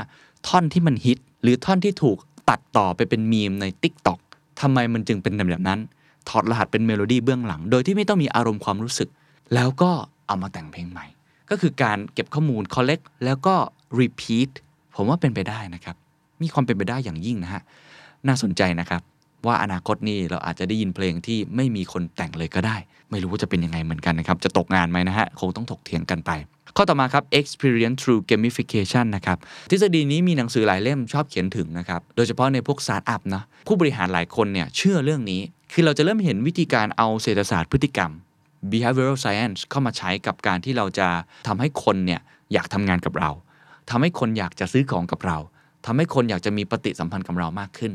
[0.47, 2.17] ท่อนที่มันฮิต หรือท่อนที่ถูก
[2.49, 4.19] ตัดต่อไปเป็นมีมใน TikTok
[4.61, 5.79] ทำไมมันจึงเป็นแบบนั้น
[6.29, 9.09] ถอดรหัสเป็นเมโลดี้เบื้องหลัง โดยที่ไม่ต้องมีอารมณ์ความรู้สึก
[9.53, 9.91] แล้วก็
[10.27, 11.05] เอามาแต่งเพลงใหม่
[11.49, 13.55] ก็คือการเก็บข้อมูล collect แล้วก็
[13.99, 14.49] repeat
[14.95, 15.95] ผมว่าเป็นไปได้นะครับ
[16.41, 17.61] มีความเป็นไปได้อย่างยิ่งนะฮะ
[18.27, 19.01] น่าสนใจนะครับ
[19.45, 22.77] ว่าอนาคตนี้เราอาจจะได้ยินเพลงที่ไม่มีคนแต่งเลยก็ได้
[23.11, 26.31] ไม่รู้ว่าจะเป็นยังไงเหมือนกันนะครับ จะตกงานไหมนะฮะ คงต้องถกเถียงกันไป
[26.77, 29.37] ข้อต่อมาครับ experience through gamification นะครับ
[29.71, 35.41] ทฤษฎีนี้มีหนังสือหลายเล่มชอบเขียนถึงนะครับ โดยเฉพาะในพวกสตาร์ทอัพนะผู้บริหารหลายคนเนี่ยเชื่อเรื่องนี้
[35.73, 38.11] คือเราจะเริ่มเห็นวิธีการเอาเศรษฐศาสตร์พฤติกรรม
[38.71, 41.07] behavioral science เข้ามาใช้กับการที่เราจะ
[41.47, 42.21] ทำให้คนเนี่ย
[42.53, 43.29] อยากทำงานกับเรา
[43.89, 45.37] ทำให้คนอยากจะซื้อของกับเรา
[45.85, 47.91] ทำให้คนอยากจะมีปฏิสัมพันธ์กับเรามากขึ้น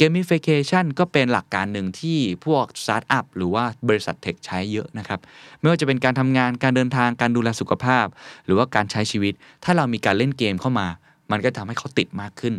[0.00, 5.20] Gamification ก็เป็นหลักการหนึ่งที่พวกสตาร์ทอัพหรือว่าบริษัท tech ใช้เยอะนะครับ
[5.60, 8.06] ไม่ว่าจะเป็นการทำงานการเดินทางการดูแลสุขภาพ
[8.44, 10.86] หรือว่าการใช้ชีวิต ถ้าเรามีการเล่นเกมเข้ามา
[11.30, 12.54] มันก็ทำให้เขาติดมากขึ้น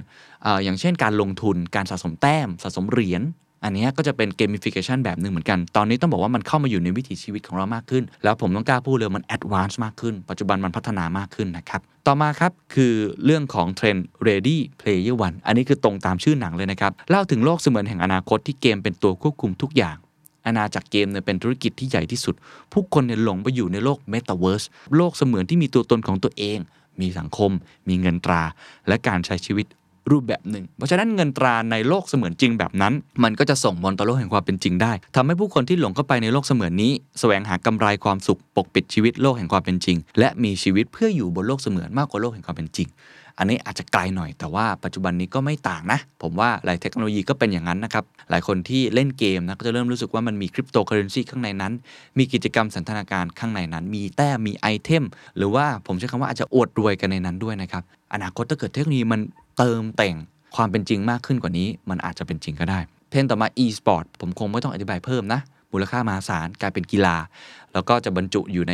[0.46, 3.24] อย่างเช่นการลงทุนการสะสมแต้ม สะสมเหรียญ
[3.64, 12.94] อันนี้ก็จะเป็น gamification แบบหนึ่งเหมือนกัน ตอนนี้ต้องบอกว่ามันเข้ามาอยู่ในวิถีชีวิตของเรามากขึ้น แล้วผมต้องกล้าพูดเลยมัน advance มากขึ้น ปัจจุบันมันพัฒนามากขึ้นนะครับ ต่อมาครับ คือ
[13.26, 19.98] เรื่องของเทรนด์ Ready Player One อันนี้คือตรงตามชื่อหนังเลยนะครับ เล่าถึงโลกเสมือนแห่งอนาคตที่เกมเป็นตัวควบคุมทุกอย่าง
[20.46, 22.36] อาณาจักรเกมเนี่ยเป็นธุรกิจที่ใหญ่ที่สุด
[22.74, 26.60] ผู้คนเนี่ยหลงไปอยู่ในโลก Metaverse โลกเสมือนที่มีตัวตนของตัวเอง
[27.02, 27.52] มีสังคม
[27.88, 28.44] มีเงินตรา
[28.88, 29.66] และการใช้ชีวิต
[30.12, 42.90] รูปแบบหนึ่ง เพราะฉะนั้นเงินตราในโลกเสมือนจริงแบบนั้น มันก็จะส่งผลต่อโลกแห่งความเป็นจริงได้ทำให้ผู้คนที่หลงเข้าไปในโลกเสมือนนี้แสวงหากำไรความสุขปกปิดชีวิตโลกแห่งความเป็นจริง และมีชีวิตเพื่ออยู่บนโลกเสมือนมากกว่าโลกแห่งความเป็นจริง
[43.40, 51.74] อันนี้อาจจะไกลหน่อยแต่ว่าปัจจุบันนี้ก็ไม่ต่างนะ ผมว่าหลายเทคโนโลยีก็เป็นอย่างนั้นนะครับหลายคนที่เล่นเกมนะก็จะเริ่มรู้สึกว่ามันมีคริปโตเคอเรนซีข้างในนั้น
[52.18, 55.04] มีกิจกรรมสันทนาการข้างในนั้น มีแต้มมีไอเทม
[55.38, 59.22] หรือว่าผมใช้คำว่าอาจจะอวดรวยกันในนั้นด้วยนะครับอนาคตถ้าเกิดเทคโนโลยีมัน
[59.58, 60.16] เติมแต่ง
[60.56, 67.16] ความเป็นจริงมากขึ้นกว่านี้ มันอาจจะเป็นจริงก็ได้เทรนต่อมา e-sport ผมคงไม่ต้องอธิบายเพิ่มนะ มูลค่ามหาศาลกลายเป็นกีฬา
[67.74, 68.74] แล้วก็จะบรรจุอยู่ใน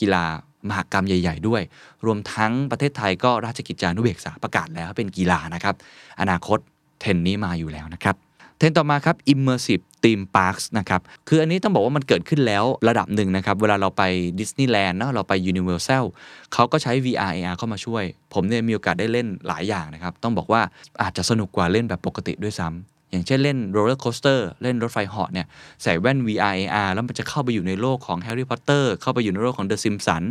[0.00, 0.24] กีฬา
[0.68, 1.62] มหากรรมใหญ่ ๆ ด้วย
[2.06, 5.74] รวมทั้งประเทศไทยก็ราชกิจจานุเบกษาประกาศแล้วว่าเป็นกีฬานะครับ
[6.20, 6.58] อนาคต
[7.00, 8.16] เทรนนี้มาอยู่แล้วนะครับ
[8.60, 14.02] เทรนด์ต่อมาครับ immersive theme parks นะครับคืออันนี้ต้องบอกว่ามันเกิดขึ้นแล้วระดับหนึ่งนะครับ เวลาเราไป
[14.40, 16.04] ดิสนีย์แลนด์เนาะเราไป Universal
[16.52, 20.62] เขาก็ใช้ VR AR เข้ามาช่วย ผมเนี่ยมีโอกาสได้เล่นหลายอย่างนะครับ ต้องบอกว่า
[21.02, 25.46] อาจจะสนุกกว่าเล่นแบบปกติด้วยซ้ำ อย่างเช่นเล่น roller coaster เล่นรถไฟเหาะเนี่ย
[25.82, 30.22] ใส่แว่น VR AR แล้วมันจะเข้าไปอยู่ในโลกของ Harry Potter เข้าไปอยู่ในโลกของ The Simpsons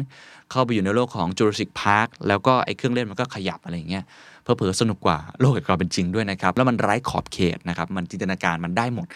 [0.52, 4.04] เข้าไปอยู่ในโลกของ Jurassic Park แล้วก็ไอ้เครื่องเล่นมันก็ขยับอะไรอย่างเงี้ย
[4.44, 9.08] เผลอสนุกกว่าโลกแห่งความเป็นจริงด้วยนะครับ แล้วมันไร้ขอบเขตนะครับมันจินตนาการมันได้หมด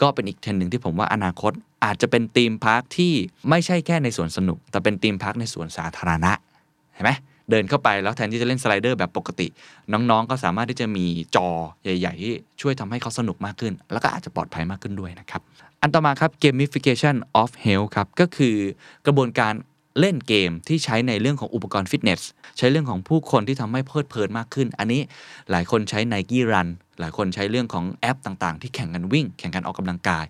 [0.00, 1.52] ก็เป็นอีกเทรนด์หนึ่งที่ผมว่าอนาคต
[1.84, 3.12] อาจจะเป็น theme park ที่
[3.50, 6.32] ไม่ใช่แค่ในสวนสนุก แต่เป็น theme park ในสวนสาธารณะ
[6.94, 7.10] เห็นไหม
[7.50, 9.46] เดินเข้าไปแล้วแทนที่จะเล่นสไลเดอร์แบบปกติ
[9.92, 11.48] น้องๆ ก็สามารถที่จะมีจอ
[11.84, 15.42] ใหญ่ ๆ ที่ช่วยทำให้เขาสนุกมากขึ้น แล้วก็อาจจะปลอดภัยมากขึ้นด้วยนะครับ
[15.82, 18.56] อันต่อมาครับ gamification of health ครับก็คือ
[19.06, 19.54] กระบวนการ
[20.00, 22.20] เล่นเกมที่ใช้ในเรื่องของอุปกรณ์ฟิตเนส
[22.58, 25.00] ใช้เรื่องของผู้คนที่ทำให้เพลิดเพลินมากขึ้น อันนี้
[25.50, 26.68] หลายคนใช้ Nike Run
[27.00, 30.24] หลายคนใช้เรื่องของแอปต่างๆ ที่แข่งกันวิ่ง แข่งกันออกกำลังกาย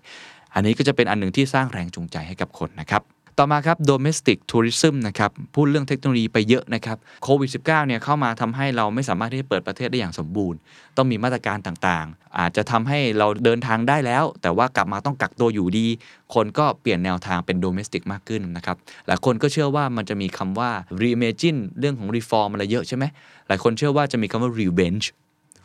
[0.53, 3.01] อันนี้ก็จะเป็นอันหนึ่งที่สร้างแรงจูงใจให้กับคนนะครับ
[3.39, 10.59] ต่อมาครับ domestic tourism นะครับ พูดเรื่องเทคโนโลยีไปเยอะนะครับโควิด -19 เนี่ยเข้ามาทำให้เราไม่สามารถที่จะเปิดประเทศได้อย่างสมบูรณ์
[10.97, 15.87] ต้องมีมาตรการต่างๆ อาจจะทำให้เราเดินทางได้แล้ว แต่ว่ากลับมาต้องกักตัวอยู่ดี
[16.33, 20.71] คนก็เปลี่ยนแนวทางเป็น domestic มากขึ้นนะครับหลายคนก็เชื่อว่ามันจะมีคำว่า
[21.01, 23.05] reimagine เรื่องของ reform อะไรเยอะใช่ไหม
[23.47, 25.05] หลายคนเชื่อว่าจะมีคำว่า revenge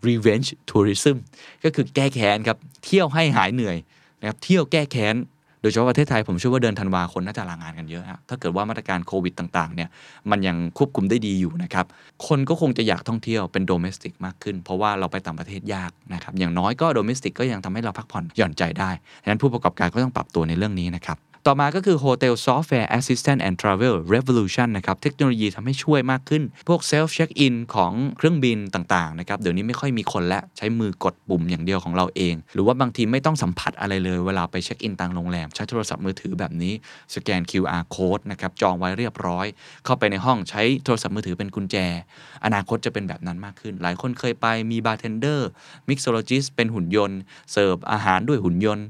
[0.08, 1.16] revenge tourism
[1.64, 3.76] ก็คือแก้แค้นครับ เที่ยวให้หายเหนื่อย
[4.20, 5.16] นะครับ เที่ยวแก้แค้น
[5.60, 9.88] โดยเฉพาะประเทศไทยผมเชื่อว่าเดือนธันวาคนน่าจะลางานกันเยอะฮะถ้าเกิดว่ามาตรการโควิดต่างๆเนี่ย
[10.30, 11.86] มันยังควบคุมได้ดีอยู่นะครับ
[12.26, 18.90] คนก็คงจะอยากท่องเที่ยวเป็นโดเมสติกมากขึ้น เพราะว่าเราไปต่างประเทศยากนะครับอย่างน้อยก็โดเมสติกก็ยังทำให้เราพักผ่อนหย่อนใจได้
[19.22, 30.40] ดังนั้นผู้ประกอบการก็ต้องปรับตัวในเรื่องนี้นะครับ ต่อมาก็คือ Hotel Software Assistant and Travel Revolution นะครับ เทคโนโลยีทำให้ช่วยมากขึ้น พวก Self Check In ของเครื่องบินต่างๆนะครับ เดี๋ยวนี้ไม่ค่อยมีคนละ
[30.56, 36.74] ใช้มือกดปุ่มอย่างเดียวของเราเอง หรือว่าบางทีไม่ต้องสัมผัสอะไรเลย เวลาไปเช็คอินตามโรงแรม ใช้โทรศัพท์มือถือแบบนี้
[37.14, 39.46] สแกน QR code นะครับ จองไว้เรียบร้อย
[39.84, 41.76] เข้าไปในห้องใช้โทรศัพท์มือถือเป็นกุญแจ
[42.44, 45.48] อนาคตจะเป็นแบบนั้นมากขึ้น หลายคนเคยไปมีบาร์เทนเดอร์
[45.88, 47.18] mixologist เป็นหุ่นยนต์
[47.52, 48.86] เสิร์ฟอาหารด้วยหุ่นยนต์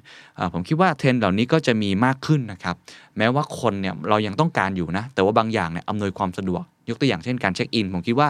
[0.53, 2.77] ผมคิดว่าเทรนด์เหล่านี้ก็จะมีมากขึ้นนะครับ
[3.19, 8.29] แม้ว่าคนเนี่ยเรายังต้องการอยู่นะแต่ว่าบางอย่างเนี่ยอำนวยความสะดวก ยกตัวอย่างเช่นการเช็คอินผมคิดว่า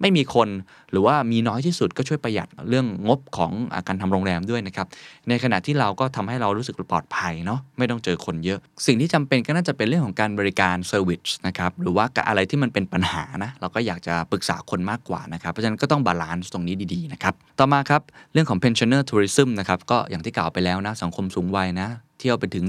[0.00, 0.48] ไม่มีคน
[0.90, 4.86] หรือว่ามีน้อยที่สุดก็ช่วยประหยัดเรื่องงบของอาการทำโรงแรมด้วยนะครับ
[5.28, 21.88] ในขณะที่เราก็ทำให้เรารู้สึกปลอดภัยเนาะไม่ต้องเจอคนเยอะ สิ่งที่จำเป็นก็น่าจะเป็นเรื่องของการบริการ service นะครับหรือว่าอะไรที่มันเป็นปัญหานะเราก็อยากจะปรึกษาคนมากกว่านะครับเพราะฉะนั้นก็ต้อง balance ตรงนี้ดีๆนะครับต่อมาครับเรื่องของ pensioner tourism นะครับก็อย่างที่กล่าวไปแล้วนะสังคมสูงวัยนะ
[22.22, 22.64] เที่ยวไปถึง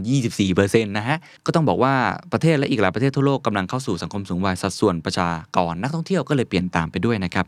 [0.45, 1.93] 24%นะฮะ ก็ต้องบอกว่า
[2.33, 7.45] ประเทศและอีกหลายประเทศทั่วโลกกำลังเข้าสู่สังคมสูงวัยสัดส่วนประชากรนักท่องเที่ยวก็เลยเปลี่ยนตามไปด้วยนะครับ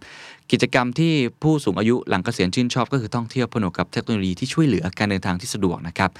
[0.51, 1.13] กิจกรรมที่
[1.43, 6.11] ผู้สูงอายุหลังเกษียณชื่นชอบก็คือท่องเที่ยวผนวกกับเทคโนโลยีที่ช่วยเหลือการเดินทางที่สะดวกนะครับ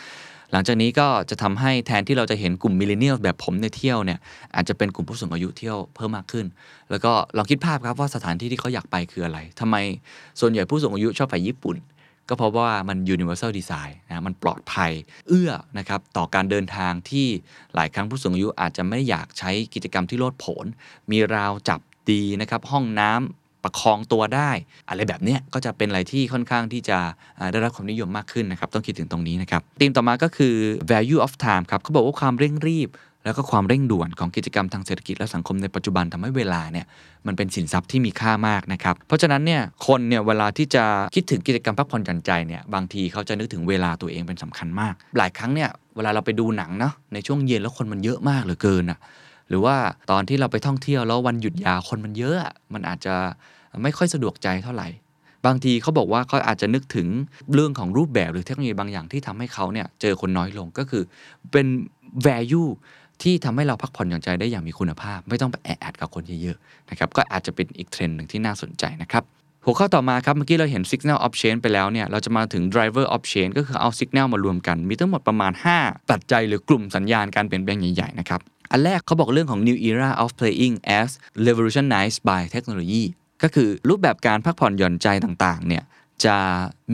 [0.52, 4.19] หลังจากนี้ก็จะทำให้แทนที่เราจะเห็นกลุ่ม millennial แบบผมในเที่ยวเนี่ย
[4.56, 6.45] อาจจะเป็นกลุ่มผู้สูงอายุเที่ยวเพิ่มมากขึ้น
[6.91, 9.76] แล้วก็ลองคิดภาพครับว่าสถานที่ที่เขาอยากไปคืออะไรทำไม
[10.39, 11.76] ส่วนใหญ่ผู้สูงอายุชอบไปญี่ปุ่น
[12.29, 14.91] ก็เพราะว่ามัน universal design นะมันปลอดภัย
[15.27, 17.27] เอื้อนะครับต่อการเดินทางที่
[17.75, 20.65] หลายครั้งผู้สูงอายุอาจจะไม่อยากใช้กิจกรรมที่โลดโผน
[21.11, 21.79] มีราวจับ
[22.11, 24.51] ดีนะครับห้องน้ำประคองตัวได้
[24.89, 26.97] อะไรแบบนี้ก็จะเป็นอะไรที่ค่อนข้างที่จะ
[27.51, 30.55] ได้รับความนิยมมากขึ้นนะครับ ต้องคิดถึงตรงนี้นะครับธีมต่อมาก็คือ
[30.91, 32.89] value of time ครับเขาบอกว่าความเร่งรีบ
[33.25, 36.85] แล้วก็ความเร่งด่วนของกิจกรรมทางเศรษฐกิจและสังคมในปัจจุบันทำให้เวลาเนี่ย
[37.27, 40.83] มันเป็นสินทรัพย์ที่มีค่ามากนะครับ เพราะฉะนั้นเนี่ยคนเนี่ยเวลาที่จะ
[41.15, 48.99] คิดถึงกิจกรรมพักผ่อนหย่อนใจเนี่ยบางทีเขาจะนึกถึงเวลาตัวเองเป็นสำคัญมาก หลายครั้งเนี่ยเวลาเราไปดูหนังเนาะในช่วงเย็นแล้วคนมันเยอะมากเหลือเกินอะ
[49.49, 49.75] หรือว่า
[50.11, 53.15] ตอนที่เราไปท่องเที่ยวแล้ววันหยุดยาวคนมันเยอะอะมันอาจจะ
[53.83, 54.88] ไม่ค่อยสะดวกใจเท่าไหร่
[55.45, 57.07] บางทีเขาบอกว่าเขาอาจจะนึกถึง
[57.53, 61.03] เรื่องของรูปแบบหรือเทคโนโลยีบางอย่างที่ทำให้เขาเนี่ยเจอคนน้อยลงก็คือ
[61.51, 61.67] เป็น
[62.27, 62.69] value
[63.23, 69.23] ที่ทำให้เราพักผ่อนหย่อนใจได้อย่างมีคุณภาพ ไม่ต้องไปแออัดกับคนเยอะๆนะครับก็อาจจะเป็นอีกเทรนด์หนึ่งที่น่าสนใจนะครับ
[69.65, 75.51] หัวข้อต่อมาครับเมื่อกี้เราเห็น Signal of Change ไปแล้วเนี่ยเราจะมาถึง Driver of Change ก็คือเอา Signal มารวมกัน มีทั้งหมดประมาณ
[75.82, 78.39] 5 ปัจจัยหรือกลุ่มสัญญาณการเปลี่ยนแปลงใหญ่ๆนะครับ
[78.71, 81.10] อันแรกเขาบอกเรื่องของ New Era of Playing as
[81.47, 83.04] Revolutionized by Technology
[83.43, 85.84] ก็คือรูปแบบการพักผ่อนหย่อนใจต่างๆเนี่ย
[86.25, 86.38] จะ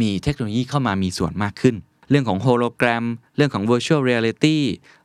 [0.01, 1.75] มีเทคโนโลยีเข้ามามีส่วนมากขึ้น
[2.11, 4.57] เรื่องของโฮโลแกรม เรื่องของ virtual reality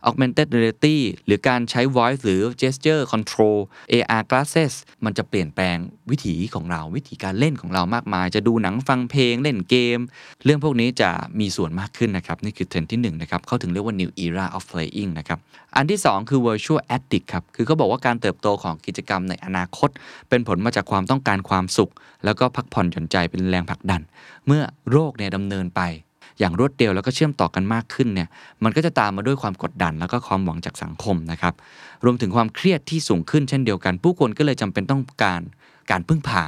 [0.08, 3.58] augmented reality หรือการใช้ voice หรือ gesture control
[3.92, 4.72] AR glasses
[5.04, 5.76] มันจะเปลี่ยนแปลง
[6.10, 9.98] วิถีของเราวิธีการเล่นของเรามากมาย จะดูหนังฟังเพลงเล่นเกม
[10.44, 15.38] เรื่องพวกนี้จะมีส่วนมากขึ้นนะครับ นี่คือเทรนด์ที่1นะครับเขาถึงเรียกว่า new era of playing นะครับ
[15.76, 19.90] อันที่ 2 คือ virtual addict ครับ คือเขาบอกว่าการเติบโตของกิจกรรมในอนาคต
[20.28, 21.92] เป็นผลมาจากความต้องการความสุข
[22.24, 24.02] แล้วก็พักผ่อนหย่อนใจเป็นแรงผลักดัน
[24.46, 25.82] เมื่อโรคเนี่ยดำเนินไป
[26.38, 28.28] อย่างรวดเร็วแล้วก็เชื่อมต่อกันมากขึ้นเนี่ย
[28.64, 31.54] มันก็จะตามมาด้วยความกดดัน แล้วก็ความหวังจากสังคมนะครับ
[32.04, 35.40] รวมถึงความเครียดที่สูงขึ้นเช่นเดียวกัน ผู้คนก็เลยจำเป็นต้องการ
[35.90, 36.44] การพึ่งพา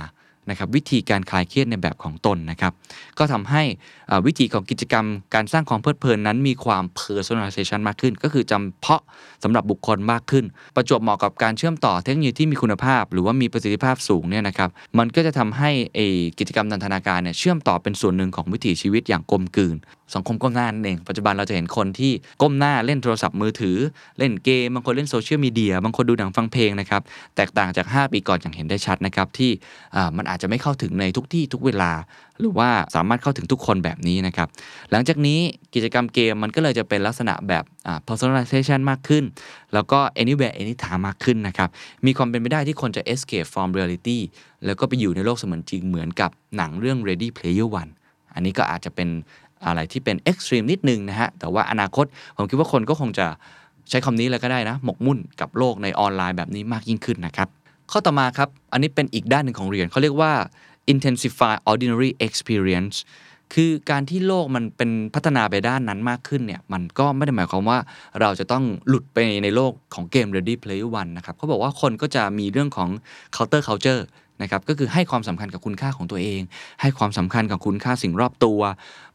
[0.51, 2.73] นะครับวิธีการคลายเครียดในแบบของตนนะครับ
[3.19, 3.63] ก็ทำให้
[4.27, 9.03] วิธีของกิจกรรมการสร้างความเพลิดเพลินนั้นมีความ personalization มากขึ้น ก็คือจำเพาะ
[9.45, 10.45] สำหรับบุคคลมากขึ้น
[10.77, 15.99] ประจวบเหมาะกับการเชื่อมต่อเทคโนโลยีที่มีคุณภาพ หรือว่ามีประสิทธิภาพสูงเนี่ยนะครับมันก็จะทำให้ไอ
[16.39, 19.77] กิจกรรมนันทนาการเนี่ยเชื่อมต่อเป็นส่วนหนึ่งของวิถีชีวิตอย่างกลมกลืน
[20.15, 23.77] สังคมก้มหน้านั่นเองปัจจุบันเราจะเห็นคนที่ก้มหน้าเล่นโทรศัพท์มือถือ
[24.19, 27.03] เล่นเกมบางคนเล่นโซเชียลมีเดียบางคนดูหนังฟังเพลงนะครับ
[27.37, 29.51] แตกต่างจาก 5 ปีก่อนอย่างเห็นได้ชัดนะครับที่
[30.17, 31.93] มันอาจจะไม่เข้าถึงในทุกที่ทุกเวลา
[32.41, 34.49] หรือว่าสามารถเข้าถึงทุกคนแบบนี้นะครับ
[34.91, 35.39] หลังจากนี้
[35.75, 37.65] กิจกรรมเกมมันก็เลยจะเป็นลักษณะแบบ
[38.09, 39.25] personalization มากขึ้น
[39.75, 41.69] แล้วก็ anywhere anytime มากขึ้นนะครับ
[42.07, 44.19] มีความเป็นไปได้ที่คนจะ escape from reality
[44.65, 47.91] แล้วก็ไปอยู่ในโลกเสมือนจริงเหมือนกับหนังเรื่อง Ready Player One
[48.35, 49.09] อันนี้ก็อาจจะเป็น
[49.67, 53.27] อะไรที่เป็น extreme นิดนึงนะฮะ แต่ว่าอนาคตผมคิดว่าคนก็คงจะ
[53.91, 57.49] ใช้คำนี้เลยก็ได้นะ หมกมุ่นกับโลกในออนไลน์แบบนี้มากยิ่งขึ้นนะครับ
[57.91, 60.33] ข้อต่อมาครับ อันนี้เป็นอีกด้านหนึ่งของเทรนด์เขาเรียกว่า
[60.93, 62.97] intensify ordinary experience
[63.55, 67.79] คือการที่โลกมันเป็นพัฒนาไปด้านนั้นมากขึ้นเนี่ยมันก็ไม่ได้หมายความว่า
[68.21, 72.89] เราจะต้องหลุดไปในโลกของเกม Ready Player One นะครับเขาบอกว่าคนก็จะมีเรื่องของ
[73.37, 74.03] counter culture
[74.43, 76.41] นะครับก็คือให้ความสำคัญกับคุณค่าของตัวเอง
[76.81, 78.61] ให้ความสำคัญกับคุณค่าสิ่งรอบตัว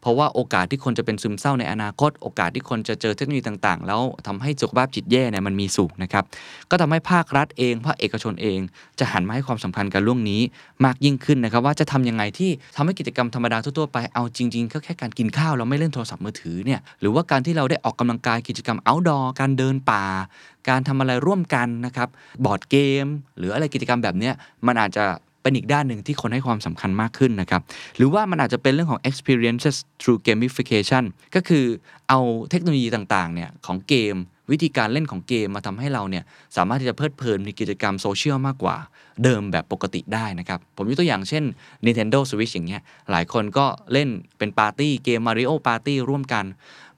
[0.04, 6.24] เพราะว่าโอกาสที่คนจะเป็นซึมเศร้าในอนาคต โอกาสที่คนจะเจอเทคโนโลยีต่างๆ แล้วทำให้สุขภาพจิตแย่เนี่ยมันมีสูงนะครับ
[6.70, 8.60] ก็ทำให้ภาครัฐเองภาคเอกชนเอง
[9.00, 10.42] จะหันมาให้ความสำคัญกับเรื่องนี้
[10.86, 20.04] มากยิ่งขึ้นนะครับ ว่าจะทำยังไงที่ทำให้กิจกรรมธรรมดาทั่วๆไปเอาจริงๆก็แค่การกินข้าวเราไม่เล่นโทรศัพท์มือถือเนี่ยหรือว่าการที่เราได้ออกกำลังกายกิจกรรม outdoor การเดินป่า
[20.70, 22.10] การทำอะไรร่วมกันนะครับ
[22.46, 23.06] บอร์ดเกม
[23.38, 24.34] หรืออะไรกิจกรรมแบบเนี้ย
[24.68, 25.06] มันอาจจะ
[25.44, 27.62] เป็นอีกด้านหนึ่งที่คนให้ความสำคัญมากขึ้นนะครับ
[27.98, 31.04] หรือว่ามันอาจจะเป็นเรื่องของ experiences through gamification
[31.36, 31.66] ก็คือ
[32.10, 34.16] เอาเทคโนโลยีต่างๆเนี่ยของเกม
[34.52, 36.24] วิธีการเล่นของเกมมาทำให้เราเนี่ย
[36.56, 38.78] สามารถที่จะเพลิดเพลินในกิจกรรมโซเชียลมากกว่า
[39.24, 41.44] เดิมแบบปกติได้นะครับ ผมยกตัวอย่างเช่น
[41.86, 46.46] Nintendo Switch อย่างเงี้ยหลายคนก็เล่นเป็น party game Mario Party ร่วมกัน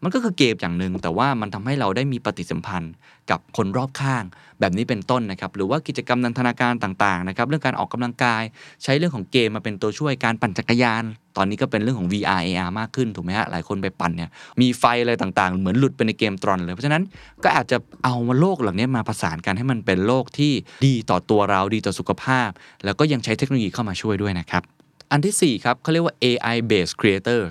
[0.04, 2.94] มันก็คือเกมอย่างหนึ่งแต่ว่ามันทำให้เราได้มีปฏิสัมพันธ์
[3.32, 4.24] กับคนรอบข้าง
[4.60, 8.44] แบบนี้เป็นต้นนะครับ หรือว่ากิจกรรมนันทนาการต่างๆนะครับ เรื่องการออกกำลังกาย
[8.84, 11.04] ใช้เรื่องของเกมมาเป็นตัวช่วยการปั่นจักรยาน
[11.38, 14.30] ตอนนี้ก็เป็นเรื่องของ VR AR มากขึ้นถูกไหมฮะ หลายคนไปปั่นเนี่ย
[14.62, 17.04] มีไฟอะไรต่างๆ เหมือนหลุดไปในเกมตรอนเลย เพราะฉะนั้น
[17.44, 20.54] ก็อาจจะเอามาโลกเหล่านี้มาประสานกันให้มันเป็นโลกที่
[20.86, 22.50] ดีต่อตัวเราดีต่อสุขภาพ
[22.86, 24.64] แล้วก็ยังใช้เทคโนโลยีเข้ามาช่วยด้วยนะครับ
[25.12, 27.42] อันที่4ครับเขาเรียกว่า AI based creator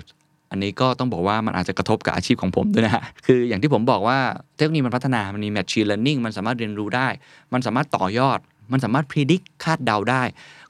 [0.51, 4.17] อันนี้ก็ต้องบอกว่ามันอาจจะกระทบกับอาชีพของผมด้วยนะฮะคืออย่างที่ผมบอกว่า
[4.55, 7.07] เทคโนโลยีมันพัฒนา มันมี machine learning มันสามารถเรียนรู้ได้
[7.53, 8.39] มันสามารถต่อยอด
[8.71, 10.23] มันสามารถ predict คาดเดาได้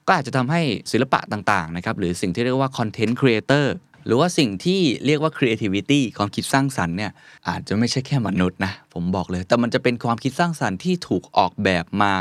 [0.06, 0.60] ก็อาจจะทำให้
[0.92, 3.66] ศิลปะต่างๆนะครับหรือสิ่งที่เรียกว่า content creator
[4.06, 7.12] หรือว่าสิ่งที่เรียกว่า creativity ความคิดสร้างสรรค์เนี่ย
[7.48, 12.14] อาจจะไม่ใช่แค่มนุษย์นะ ผมบอกเลย แต่มันจะเป็นความคิดสร้างสรรค์ที่ถูกออกแบบมา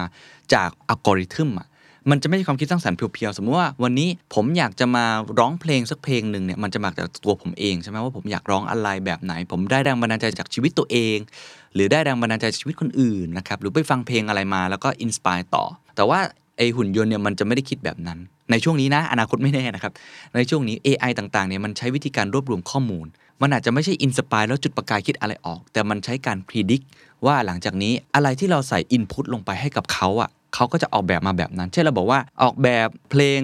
[0.54, 1.68] จากอัลกอริทึมอะ
[2.10, 5.06] มันจะไม่ใช่ความคิดสร้างสรรค์ pure ๆ สมมติว่าวันนี้ผมอยากจะมา
[5.39, 11.18] ร้องเพลงสักเพลงหนึ่งเนี่ยมันจะมาจากตัวผมเองใช่ไหมว่าผมอยากร้องอะไรแบบไหน ผมได้แรงบันดาลใจจากชีวิตตัวเอง
[11.74, 15.65] หรือได้แรงบันดาลใจจากชีวิตคนอื่นนะครับหรือไปฟังเพลงอะไรมาแล้วก็ inspire ต่อ
[15.96, 16.20] แต่ว่า
[16.58, 18.20] ไอ้หุ่นยนต์เนี่ยมันจะไม่ได้คิดแบบนั้น
[18.52, 19.94] ในช่วงนี้นะอนาคตไม่แน่นะครับ
[20.36, 23.08] ในช่วงนี้ AI ต่างๆเนี่ยมันใช้วิธีการรวบรวมข้อมูล
[23.41, 26.86] มันอาจจะไม่ใช่ inspire แล้วจุดประกายคิดอะไรออก แต่มันใช้การพิจิตร
[27.26, 33.39] ว่าหลังจากนี้อะไรที่เราใส่ input ลงไปให้กับเขาอะ เขาก็จะออกแบบมาแบบนั้น เช่นเราบอกว่าออกแบบเพลง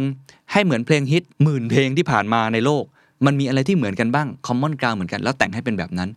[0.51, 2.83] ให้เหมือนเพลงฮิตหมื่นเพลงที่ผ่านมาในโลก
[3.25, 6.09] มันมีอะไรที่เหมือนกันบ้าง common ground เหมือนกันแล้วแต่งให้เป็นแบบนั้น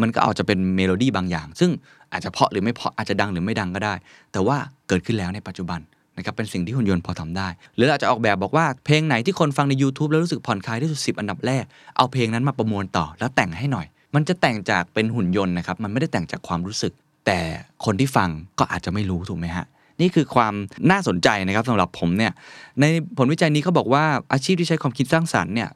[0.00, 1.70] มันก็อาจจะเป็นเมโลดี้บางอย่าง ซึ่ง
[2.12, 3.94] อาจจะเพราะหรือไม่เพราะอาจจะดังหรือไม่ดังก็ได้
[4.32, 4.56] แต่ว่า
[4.88, 5.80] เกิดขึ้นแล้วในปัจจุบัน
[6.16, 11.64] นะครับเป็นสิ่งที่หุ่นยนต์พอทำได้ หรืออาจจะออกแบบบอกว่าเพลงไหนที่คนฟังใน YouTube แล้วรู้สึกผ่อนคลายที่สุด 10 อันดับแรก
[11.96, 16.92] เอาเพลงนั้นมาประมวลต่อแล้วแต่งให้หน่อย มันจะแต่งจากเป็นหุ่นยนต์นะครับ มันไม่ได้แต่งจากความรู้สึก
[17.26, 17.38] แต่
[17.84, 19.66] คนที่ฟังก็อาจจะไม่รู้ถูกไหมฮะ
[20.00, 20.54] นี่คือความ
[20.90, 22.32] น่าสนใจนะครับสำหรับผมเนี่ย
[22.80, 22.84] ใน
[23.16, 25.68] ผลวิจัยนี้เขาบอกว่าอาชีพที่ใช้ความคิดสร้างสรรค์เนี่ย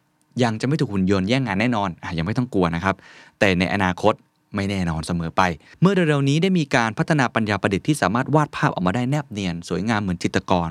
[0.43, 2.95] ยังจะไม่ถูกหุ่นยนต์แย่งงานแน่นอนอยังไม่ต้องกลัวนะครับ
[3.39, 4.15] แต่ในอนาคต
[4.57, 5.43] ไม่แน่นอนเสมอไป
[5.81, 10.69] เมื่อเร็วๆนี้ได้มีการพัฒนาปัญญาประดิษฐ์ที่สามารถวาดภาพออกมาได้แนบเนียน สวยงามเหมือนจิตรกร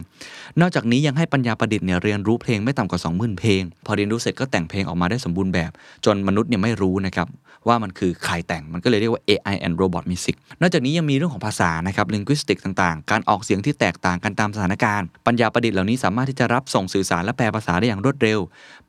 [0.61, 5.71] นอกจากนี้ยังให้ปัญญาประดิษฐ์เนี่ยเรียนรู้เพลงไม่ต่ำกว่า 20,000 เพลง พอเรียนรู้เสร็จก็แต่งเพลงออกมาได้สมบูรณ์แบบ
[6.05, 7.27] จนมนุษย์เนี่ยไม่รู้นะครับ
[7.67, 18.39] ว่ามันคือใครแต่งมันก็เลยเรียกว่า AI and Robot Music นอกจากนี้ยังมีเรื่องของภาษานะครับ linguistic ต่างๆ การออกเสียงที่แตกต่างกันตามสถานการณ์ ปัญญาประดิษฐ์เหล่านี้สามารถที่จะรับส่งสื่อสารและแปลภาษาได้อย่างรวดเร็ว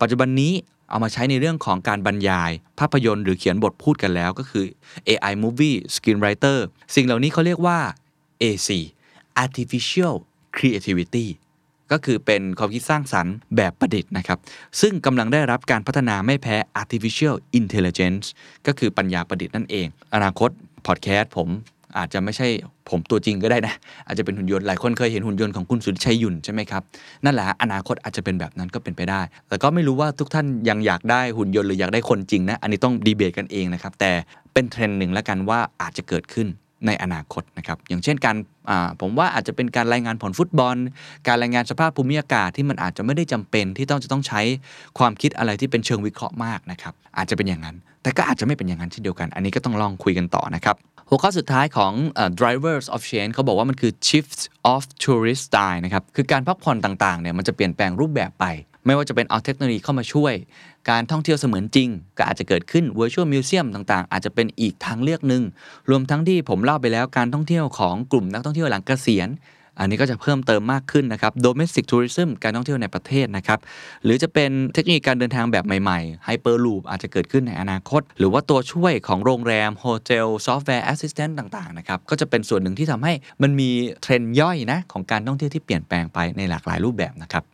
[0.01, 0.53] ปัจจุบันนี้
[0.91, 4.65] เอามาใช้ในเรื่องของการบรรยาย ภาพยนตร์หรือเขียนบทพูดกันแล้วก็คือ
[5.09, 6.59] AI movie screenwriter
[6.95, 7.79] สิ่งเหล่านี้เขาเรียกว่า
[8.43, 8.69] AC
[9.45, 10.15] artificial
[10.57, 11.27] creativity
[11.93, 14.39] ก็คือเป็นความคิดสร้างสรรค์แบบประดิษฐ์นะครับ
[14.81, 18.25] ซึ่งกำลังได้รับการพัฒนาไม่แพ้ artificial intelligence
[18.67, 20.51] ก็คือปัญญาประดิษฐ์นั่นเอง อนาคต
[20.87, 21.49] พอดแคสต์ผม
[21.99, 22.49] อาจจะไม่ใช่
[22.91, 23.75] ผมตัวจริงก็ได้นะ
[24.07, 26.83] อาจจะเป็นหุ่นยนต์หลายคนเคยเห็นหุ่นยนต์ของคุณสุรชัยยุ่นใช่ไหมครับ
[27.25, 34.13] นั่นแหละฮะอนาคตอาจจะเป็นแบบนั้นก็เป็นไปได้ แต่ก็ไม่รู้ว่าทุกท่านยังอยากได้หุ่นยนต์หรืออยากได้คนจริงนะ อันนี้ต้องดีเบตกันเองนะครับ แต่
[34.53, 36.49] เป็นเทรนด์หนึ่งแล้วกันว่าอาจจะเกิดขึ้น
[36.87, 38.37] ในอนาคตนะครับอย่างเช่นการ
[39.01, 40.77] ผมว่าอาจจะเป็นการรายงานผลฟุตบอล
[41.27, 44.41] การรายงานสภาพภูมิอากาศที่มันอาจจะไม่ได้จำเป็นที่ต้องจะต้องใช้
[44.99, 50.77] ความคิดอะไรที่เป็นเชิงวิเคราะห์มากนะครับอาจจะเป็นอย่างนั้น แต่ก็อาจจะไม่เป็นอย่างนั้นเช่นเดียวกัน อันนี้ก็ต้องลองคุยกันต่อนะครับ
[51.09, 51.93] หัวข้อสุดท้ายของ
[52.41, 54.41] drivers of change เขาบอกว่ามันคือ shift
[54.73, 58.45] of tourist style นะครับคือการพักผ่อนต่างๆเนี่ยมันจะเปลี่ยนแปลงรูปแบบไป
[58.87, 60.35] ไม่ว่าจะเป็นเอาเทคโนโลยีเข้ามาช่วย
[60.91, 65.43] การท่องเที่ยวเสมือนจริง ก็อาจจะเกิดขึ้น virtual museum ต่างๆ อาจจะเป็นอีกทางเลือกหนึ่ง
[65.91, 69.31] รวมทั้งที่ผมเล่าไปแล้วการท่องเที่ยวของกลุ่มนักท่องเที่ยวหลังเกษียณ
[69.79, 73.59] อันนี้ก็จะเพิ่มเติมมากขึ้นนะครับ domestic tourism การท่องเที่ยวในประเทศนะครับ
[74.05, 83.71] หรือจะเป็นเทคโนโลยีการเดินทางแบบใหม่ๆ hyperloop อาจจะเกิดขึ้นในอนาคต หรือว่าตัวช่วยของโรงแรม hotel software assistant ต่างๆ นะครับ ก็จะเป็นส่วนหนึ่งที่ทำให้มันมี
[84.03, 87.45] เทรนด์ย่อยนะของการท่องเที่ยวที่เปลี่ยนแปลงไปในหลากหลายรูปแบบนะครับ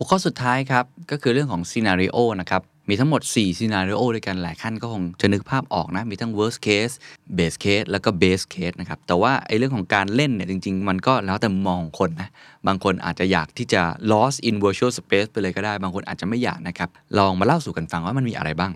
[0.00, 6.94] หัวข้อสุดท้ายครับ ก็คือเรื่องของซีนารีโอนะครับ มีทั้งหมด4ซีนารีโอด้วยกันหลายขั้นก็คงจะนึกภาพออกนะ มีทั้ง worst case
[7.36, 12.30] base case แล้วก็ base case นะครับ แต่ว่าไอ้เรื่องของการเล่นเนี่ยจริง ๆ มันก็แล้วแต่มองของคนนะ
[12.66, 13.82] บางคนอาจจะอยากที่จะ
[14.12, 18.72] lost in virtual space ไปเลยก็ได้ บางคนอาจจะไม่อยากนะครับ ลองมาเล่าสู่กันฟังว่ามันมีอะไรบ้าง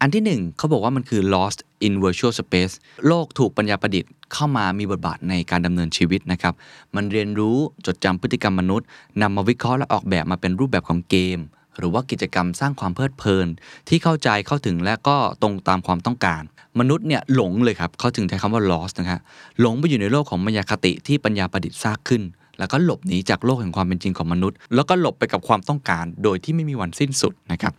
[0.00, 2.74] อันที่หนึ่งเขาบอกว่ามันคือ lost in virtual space
[3.06, 6.54] โลกถูกปัญญาประดิษฐ์เข้ามามีบทบาทในการดำเนินชีวิตนะครับ
[6.96, 7.56] มันเรียนรู้
[7.86, 8.86] จดจำพฤติกรรมมนุษย์
[9.22, 11.38] นำมาวิเคราะห์และออกแบบมาเป็นรูปแบบของเกม
[11.78, 13.46] หรือว่ากิจกรรมสร้างความเพลิดเพลิน
[13.88, 16.42] ที่เข้าใจเข้าถึงและก็ตรงตามความต้องการ
[16.80, 19.20] มนุษย์เนี่ยหลงเลยครับเขาถึงใช้คำว่า lost นะครับ
[19.60, 22.24] หลงไปอยู่ในโลกของมายาคติที่ปัญญาประดิษฐ์สร้างขึ้น
[22.58, 27.72] แล้วก็หลบหนีจากโลกแห่งความเป็นจริงของมนุษย์ แล้วก็หลบไปกับความต้องการ โดยที่ไม่มีวันสิ้นสุดนะครับ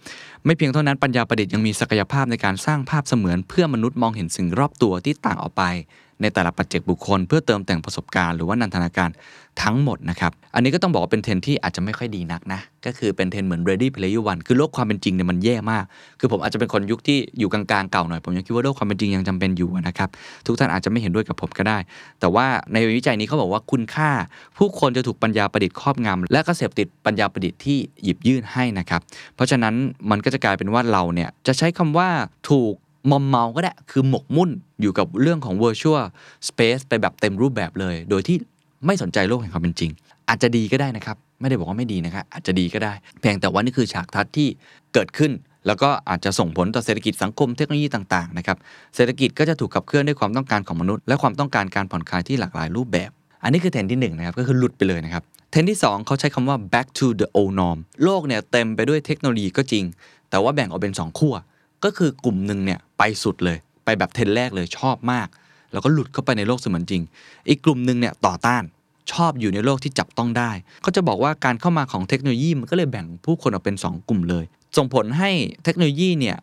[0.48, 5.64] ไม่เพียงเท่านั้นปัญญาประดิษฐ์ยังมีศักยภาพในการสร้างภาพเสมือนเพื่อมนุษย์มองเห็นสิ่งรอบตัวที่ต่างออกไป
[6.22, 9.10] ในแต่ละปัจเจกบุคคล เพื่อเติมแต่งประสบการณ์หรือว่านันทนาการ
[9.64, 15.86] ทั้งหมดนะครับ อันนี้ก็ต้องบอกว่าเป็นเทรนด์ที่อาจจะไม่ค่อยดีนักนะ ก็คือเป็นเทรนเหมือน ready player one คือโลกความเป็นจริงเนี่ยมันแย่มาก
[16.20, 20.10] คือผมอาจจะเป็นคนยุคที่อยู่กลางๆเก่าหน่อย ผมยังคิดว่าโลกความเป็นจริงยังจำเป็นอยู่นะครับ
[20.46, 21.78] ทุกท่านอาจจะไม่เห็นด้วยกับผมก็ได้
[22.20, 24.10] แต่ว่าในวิจัยนี้เขาบอกว่าคุณค่า
[24.58, 29.02] ผู้คนจะถูกปัญญาประดิษฐ์ครอบงำและก็เสพติดปัญญาประดิษฐ์ที่หยิบยื่นให้นะครับ
[29.36, 29.74] เพราะฉะนั้น
[30.10, 32.10] มันก็จะกลายเป็นว่าเราเนี่ยจะใช้คำว่า
[32.50, 32.74] ถูก
[33.10, 34.50] มอมเมาก็ได้ คือหมกมุ่น
[34.82, 36.06] อยู่กับเรื่องของ virtual
[36.48, 38.38] space ไปแบบเต็มรูปแบบเลย โดยที่
[38.86, 39.92] ไม่สนใจโลกแห่งความเป็นจริง
[40.30, 44.48] อาจจะดีก็ได้นะครับ ไม่ได้บอกว่าไม่ดีนะครับ อาจจะดีก็ได้ เพียงแต่ว่านี่คือฉากทัศน์ที่
[44.94, 45.32] เกิดขึ้น
[45.68, 48.58] แล้วก็อาจจะส่งผลต่อเศรษฐกิจสังคมเทคโนโลยีต่างๆนะครับ
[48.96, 53.10] เศรษฐกิจก็จะถูกขับเคลื่อนด้วยความต้องการของมนุษย์ และความต้องการการผ่อนคลายที่หลากหลายรูปแบบ
[53.44, 59.84] อันนี้คือเทรนด์ที่หนึ่งนะครับ ก็คือหลุดไปเลยนะครับ เทรนด์ที่สองเขาใช้คำว่า back to the old norm โลกเนี่ยเต็มไปด้วยเทคโนโลยีก็จริง
[60.30, 61.36] แต่ว่าแบ่งออกเป็นสองขั้ว
[61.84, 65.28] ก็คือกลุ่มหนึ่งเนี่ยไปสุดเลย ไปแบบเทรนด์แรกเลยชอบมาก
[65.72, 67.02] แล้วก็หลุดเข้าไปในโลกเสมือนจริง
[67.50, 68.64] อีกกลุ่มหนึ่งเนี่ยต่อต้าน
[69.12, 70.52] ชอบอยู่ในโลกที่จับต้องได้
[70.86, 74.46] ก็จะบอกว่าการเข้ามาของเทคโนโลยีมันก็เลยแบ่งผู้คนออกเป็น 2 กลุ่มเลย
[74.78, 75.30] ส่งผลให้
[75.64, 76.38] เทคโนโลยีเนี่ย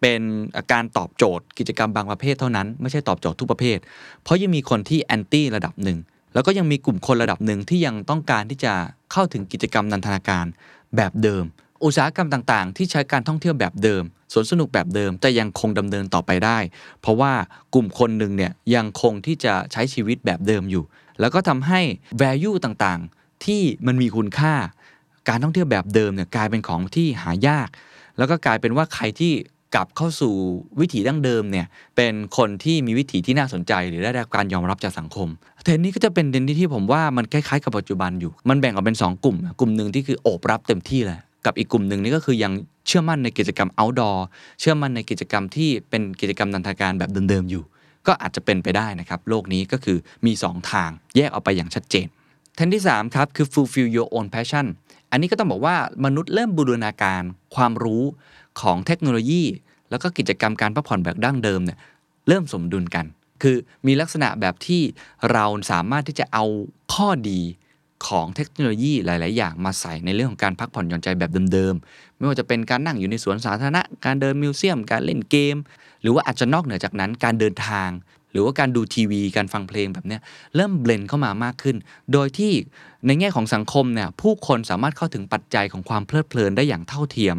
[0.00, 0.22] เป็น
[0.72, 3.78] การตอบโจทย์กิจกรรมบางประเภทเท่านั้น ไม่ใช่ตอบโจทย์ทุกประเภท
[4.22, 5.98] เพราะยังมีคนที่แอนตี้ระดับหนึ่ง
[6.34, 8.72] แล้วก็ยังมีกลุ่มคนระดับหนึ่งที่ยังต้องการที่จะ
[9.12, 10.46] เข้าถึงกิจกรรมนันทนาการ
[10.96, 11.44] แบบเดิม
[11.84, 16.58] อุตสาหกรรมต่างๆ ที่ใช้การท่องเที่ยวแบบเดิมสวนสนุกแบบเดิมจะยังคงดำเนินต่อไปได้
[17.00, 17.32] เพราะว่า
[17.74, 20.84] กลุ่มคนหนึ่งเนี่ยยังคงที่จะใช้ชีวิตแบบเดิมอยู่
[21.20, 21.80] แล้วก็ทำให้
[22.22, 24.54] value ต่างๆ ที่มันมีคุณค่า
[25.28, 27.68] การท่องเที่ยวแบบเดิมเนี่ยกลายเป็นของที่หายาก
[28.18, 29.32] แล้วก็กลายเป็นว่าใครที่
[29.74, 30.34] กลับเข้าสู่
[30.80, 31.66] วิถีดั้งเดิมเนี่ย
[31.96, 35.28] เป็นคนที่มีวิถีที่น่าสนใจ หรือได้รับการยอมรับจากสังคม
[35.64, 42.52] เทรนนี้ก็จะเป็นเทรนที่ผมว่ามันคล้ายๆกับปัจจุบันอยู่ มันแบ่งออกเป็น 2 กลุ่ม กลุ่มหนึ่งที่คือโอบรับเต็มที่เลย กับอีกกลุ่มหนึ่งนี่ก็คือยัง
[42.86, 44.18] เชื่อมั่นในกิจกรรม outdoor
[44.60, 47.64] เชื่อมั่นในกิจกรรมที่เป็นกิจกรรมนันทาการแบบเดิมๆอยู่
[48.06, 52.06] ก็อาจจะเป็นไปได้นะครับ โลกนี้ก็คือมี 2 ทางแยกออกไปอย่างชัดเจน
[52.56, 54.66] เทนที่ 3 ครับ คือ fulfill your own passion
[55.10, 57.22] อันนี้ก็ต้องบอกว่ามนุษย์เริ่มบูรณาการ
[57.54, 58.02] ความรู้
[58.60, 59.42] ของเทคโนโลยี
[59.90, 61.78] แล้วก็กิจกรรมการพักผ่อนแบบดั้งเดิมเนี่ย
[62.28, 63.06] เริ่มสมดุลกัน
[63.42, 64.82] คือมีลักษณะแบบที่
[65.32, 66.44] เราสามารถที่จะเอา
[66.94, 67.40] ข้อดี
[68.08, 75.56] ของเทคโนโลยีหลาย ๆ อย่างมาใส่ในเรื่องของการพักผ่อนหย่อนใจแบบเดิม ๆ ไม่ว่าจะเป็นการนั่งอยู่ในสวนสาธารณะ การเดินมิวเซียม การเล่นเกม
[76.02, 77.88] หรือว่าอาจจะนอกเหนือจากนั้นการเดินทาง
[78.32, 80.18] หรือว่าการดูทีวีการฟังเพลงแบบนี้
[80.56, 81.76] เริ่มเบลนเข้ามามากขึ้น
[82.12, 82.52] โดยที่
[83.06, 87.36] ในแง่ของสังคมเนี่ยผู้คนสามารถเข้าถึงปัจจัยของความเพลิดเพลินได้อย่างเท่าเทียม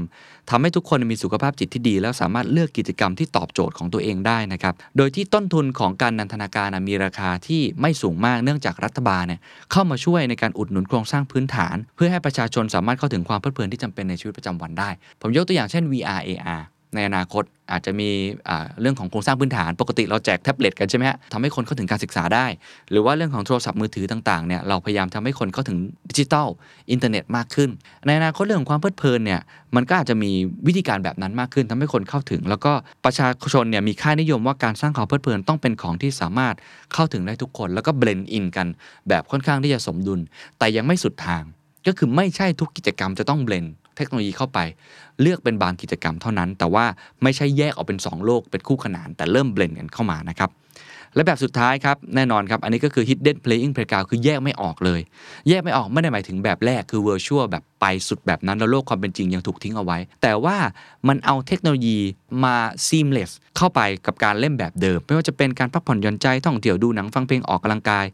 [0.49, 9.39] ทำให้ทุกคนมีสุขภาพจิตที่ดี แล้วสามารถเลือกกิจกรรมที่ตอบโจทย์ของตัวเองได้นะครับโดยที่ต้นทุนของการนันทนาการมีราคาที่ไม่สูงมากเนื่องจากรัฐบาลเนี่ย
[9.71, 14.89] เข้ามาช่วยในการอุดหนุนโครงสร้างพื้นฐาน เพื่อให้ประชาชนสามารถเข้าถึงความเพลิดเพลินที่จำเป็นในชีวิตประจำวันได้
[15.21, 16.63] ผมยกตัวอย่างเช่น VR AR
[16.95, 18.09] ในอนาคตอาจจะมี
[18.81, 22.45] เรื่องของโครงสร้างพื้นฐานปกติเราแจกแท็บเล็ตกันใช่ไหมฮะทำให้คนเข้าถึงการศึกษาได้
[22.91, 25.77] หรือว่าเรื่องของโทรศัพท์มือถือต่างๆเนี่ยเราพยายามทำให้คนเข้าถึง
[26.09, 26.47] ดิจิทัล
[26.91, 27.69] อินเทอร์เน็ตมากขึ้น
[28.05, 29.41] ในอนาคตเรื่องของความเพลิดเพลินเนี่ย
[29.75, 30.31] มันก็อาจจะมี
[30.67, 32.73] วิธีการแบบนั้นมากขึ้นทำให้คนเข้าถึง แล้วก็
[33.05, 36.55] ประชาชนเนี่ยมีค่านิยมว่าการสร้างความเพลิดเพลินต้องเป็นของที่สามารถ
[36.93, 38.67] เข้าถึงได้ทุกคน แล้วก็ blend in กัน
[39.09, 40.19] แบบค่อนข้างที่จะสมดุล
[40.57, 41.43] แต่ยังไม่สุดทาง
[41.87, 43.65] ก็คือไม่ใช่ทุกกิจกรรมจะต้อง blend
[43.97, 44.59] เทคโนโลยีเข้าไป
[45.21, 46.85] เลือกเป็นบางกิจกรรมเท่านั้น แต่ว่า
[47.23, 50.49] ไม่ใช่แยกออกเป็น 2 โลกเป็นคู่ขนาน แต่เริ่มเบลนกันเข้ามานะครับ
[51.15, 55.01] และแบบสุดท้ายครับ แน่นอนครับ อันนี้ก็คือ hidden playing playground คือแยกไม่ออกเลย
[55.49, 60.57] แยกไม่ออกไม่ได้หมายถึงแบบแรกคือ virtual แบบ ไปสุดแบบนั้นแล้วโลกความเป็นจริงยังถูกทิ้งเอาไว้ แต่ว่า
[61.07, 61.97] มันเอาเทคโนโลยี
[62.43, 62.55] มา
[62.87, 68.05] seamless เข้าไปกับการเล่นแบบเดิม ไม่ว่าจะเป็นการพักผ่อนหย่อนใจท่องเที่ยวดูหนังฟังเพลงออกกำลังกาย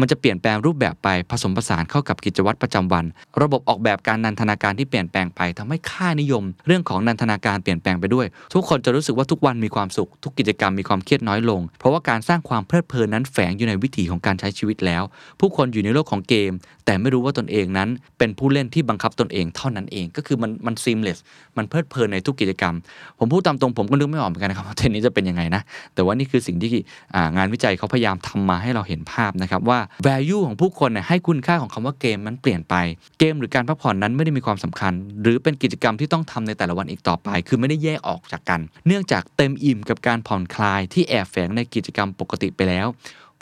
[0.00, 3.04] มันจะเปลี่ยนแปลงรูปแบบไปผสมผสานเข้ากับกิจวัตรประจำวัน
[3.40, 15.02] ระบบออกแบบการนันทนาการที่เปลี่ยนแปลงไปทำให้ค่านิยม เรื่องของนันทนาการเปลี่ยนแปลงไปด้วย ทุกคนจะรู้สึกว่าทุกวันมีความสุข ทุกกิจกรรมมีความเครียดน้อยลง เพราะว่าการสร้างความเพลิดเพลินนั้นแฝงอยู่ในวิถีของการใช้ชีวิตแล้ว
[15.40, 16.52] ผู้คนอยู่ในโลกของเกม
[16.84, 21.18] แต่ไม่รู้ว่าตนเองนั้น เป็นผู้เล่นที่บังคับตนเองเท่านั้นเองก็คือมันมัน seamless
[21.56, 22.74] มันเพลิดเพลินในทุกกิจกรรม
[23.18, 25.62] ผมพูดตามตรงผมก็นึกไม่ออกเหมือนกันนะครับว่าเทนนี้จะเป็นยังไงนะ
[25.94, 26.70] แต่ว่านี่คือสิ่งที่
[27.36, 32.74] งานวิจัยเขาพยายามทำมาให้เราเห็นภาพนะครับว่า value ของผู้คนเนี่ยให้คุณค่าของคำว่าเกมมันเปลี่ยนไป
[33.18, 34.92] เกมหรือการพักผ่อนนั้นไม่ได้มีความสำคัญ
[35.22, 42.88] หรือเป็นกิจกรรมที่ต้องทำในแต่ละวันอีกต่อไป คือไม่ได้แยกออกจากกัน เนื่องจากเต็มอิ่มกับการผ่อนคลายที่แอบแฝงในกิจกรรมปกติไปแล้ว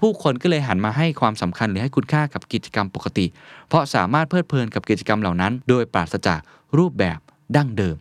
[0.07, 3.27] ผู้คนก็เลยหันมาให้ความสำคัญหรือให้คุณค่ากับกิจกรรมปกติ
[3.69, 6.41] เพราะสามารถเพลิดเพลินกับกิจกรรมเหล่านั้น โดยปราศจาก
[6.79, 7.19] รูปแบบ
[7.57, 7.97] ดั้งเดิม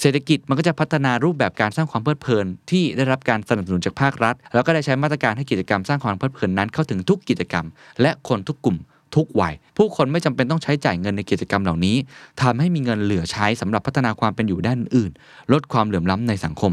[0.00, 7.64] เศรษฐกิจมันก็จะพัฒนารูปแบบการสร้างความเพลิดเพลิน ที่ได้รับการสนับสนุนจากภาครัฐ แล้วก็ได้ใช้มาตรการให้กิจกรรมสร้างความเพลิดเพลินนั้นเข้าถึงทุกกิจกรรม
[8.02, 8.76] และคนทุกกลุ่ม
[9.16, 11.96] ทุกวัยผู้คนไม่จำเป็นต้องใช้จ่ายเงินในกิจกรรมเหล่านี้
[12.42, 15.10] ทำให้มีเงินเหลือใช้สำหรับพัฒนาความเป็นอยู่ด้านอื่น
[15.52, 16.72] ลดความเหลื่อมล้ำในสังคม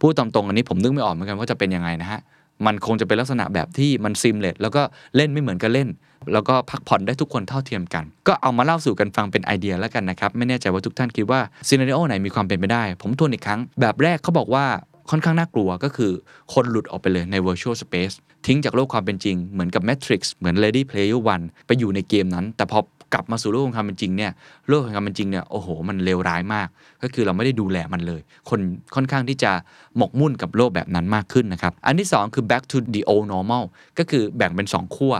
[0.00, 2.20] พูดตามตรงอันนี้ผมนึกไม่ออกเหมือนกันว่าจะเป็นยังไงนะฮะ
[2.66, 4.82] มันคงจะเป็นลักษณะแบบที่มัน simulate แล้วก็
[5.16, 5.88] เล่นไม่เหมือนกันเล่น
[6.32, 14.64] แล้วก็พักผ่อนได้ทุกคนเท่าเทียมกัน ก็เอามาเล่าสู่กันฟังเป็นไอเดียแล้วกันนะครับ ไม่แน่ใจว่าทุกท่านคิดว่า scenario ไหนมีความเป็นไปได้ ผมทวนอีกครั้ง แบบแรกเขาบอกว่า
[15.10, 16.12] ค่อนข้างน่ากลัวก็คือ
[16.52, 18.14] คนหลุดออกไปเลยใน virtual space
[18.46, 22.78] ทิ้งจากโลกความเป็นจริงเหมือนกับ Matrix เหมือน Ready Player One ไปอยู่ในเกมนั้น แต่พอ
[23.14, 24.32] กลับมาสู่โลกของความเป็นจริงเนี่ย
[24.68, 26.68] โลกของความเป็นจริงเนี่ยโอ้โหมันเลวร้ายมาก
[27.02, 28.60] ก็คือเราไม่ได้ดูแลมันเลย คน
[28.94, 29.52] ค่อนข้างที่จะ
[29.96, 33.64] หมกมุ่นกับโลกแบบนั้นมากขึ้นนะครับอันที่ 2 คือ back to the old normal
[33.98, 35.14] ก็คือแบ่งเป็น 2 ขั้ว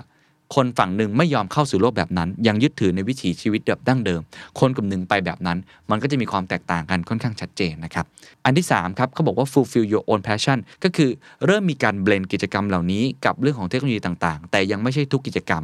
[0.55, 4.21] คนฝั่งหนึ่งไม่ยอมเข้าสู่โลกแบบนั้น ยังยึดถือในวิถีชีวิตแบบดั้งเดิม
[4.61, 5.59] คนกลุ่มหนึ่งไปแบบนั้น
[5.91, 8.05] มันก็จะมีความแตกต่างกันค่อนข้างชัดเจนนะครับ
[8.45, 11.11] อันที่3ครับเขาบอกว่า fulfill your own passion ก็คือ
[11.47, 15.63] เริ่มมีการเบลนกิจกรรมเหล่านี้กับเรื่องของเทคโนโลยีต่างๆ แต่ยังไม่ใช่ทุกกิจกรรม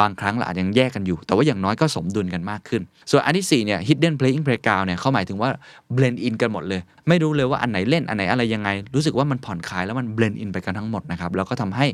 [0.00, 5.50] บางครั้งเราอาจยังแยกกันอยู่ แต่ว่าอย่างน้อยก็สมดุลกันมากขึ้น ส่วนอันที่4เนี่ย hidden playing playground เนี่ยเขาหมายถึงว่า
[5.96, 11.86] blend in กันหมดเลย ไม่รู้เลยว่าอันไหนเล่นอันไหนอะไรยังไง รู้สึกว่ามันผ่อนคลายแล้วมัน blend in ไปกันทั้งหมดนะครับแล้วก็ทำให้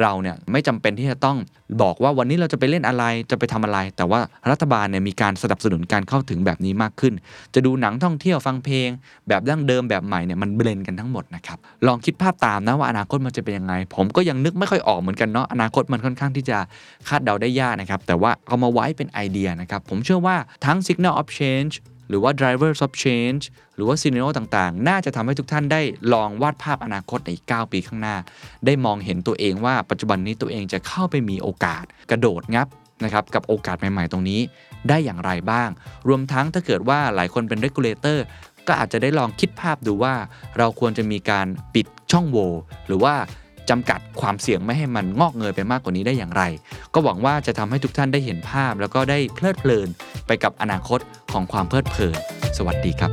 [0.00, 1.36] เราเนี่ยไม่จำเป็นที่จะต้อง
[1.82, 4.20] บอกอกว่าวันนี้เราจะไปเล่นอะไรจะไปทำอะไร แต่ว่า
[4.50, 7.14] รัฐบาลเนี่ยมีการสนับสนุนการเข้าถึงแบบนี้มากขึ้น
[7.54, 8.88] จะดูหนังท่องเที่ยวฟังเพลง
[9.28, 16.58] แบบดั้งเดิมแบบใหม่เนี่ยมันเบลนกันทั้งหมดนะครับลองคิดภาพตามนะว่าอนาคตมันจะเป็นยังไง ผมก็ยังนึกไม่ค่อยออกเหมือนกันเนาะอนาคตมันค่อนข้างที่จะ
[17.08, 20.36] คาดเดาได้ยากนะครับแต่ว่าเอามาไว้เป็นไอเดียนะครับผมเชื่อว่า
[20.66, 21.74] ทั้ง signal of change
[22.08, 23.42] หรือว่า drivers of change
[23.74, 25.80] หรือว่า scenario ต่างๆ น่าจะทำให้ทุกท่านได้
[26.12, 28.16] ลองวาดภาพอนาคตใน 9 ปีข้างหน้า
[28.66, 32.68] ได้มองเห็นตัวเองว่าปัจจุบันนี้ตัวเองจะเข้าไปมีโอกาสกระโดดงับ
[33.04, 34.40] นะครับกับโอกาสใหม่ๆ ตรงนี้
[34.88, 35.68] ได้อย่างไรบ้าง
[36.08, 38.18] รวมทั้งถ้าเกิดว่าหลายคนเป็น regulator
[38.68, 40.14] ก็อาจจะได้ลองคิดภาพดูว่า
[40.58, 42.50] เราควรจะมีการปิดช่องโหว่
[42.86, 43.14] หรือว่า
[43.70, 46.42] จำกัดความเสี่ยงไม่ให้มันงอกเงยไปมากกว่านี้ได้อย่างไร
[46.94, 49.88] ก็หวังว่าจะทำให้ทุกท่านได้เห็นภาพ แล้วก็ได้เพลิดเพลิน
[50.26, 51.00] ไปกับอนาคต
[51.32, 52.18] ของความเพลิดเพลิน
[52.56, 53.12] สวัสดีครับ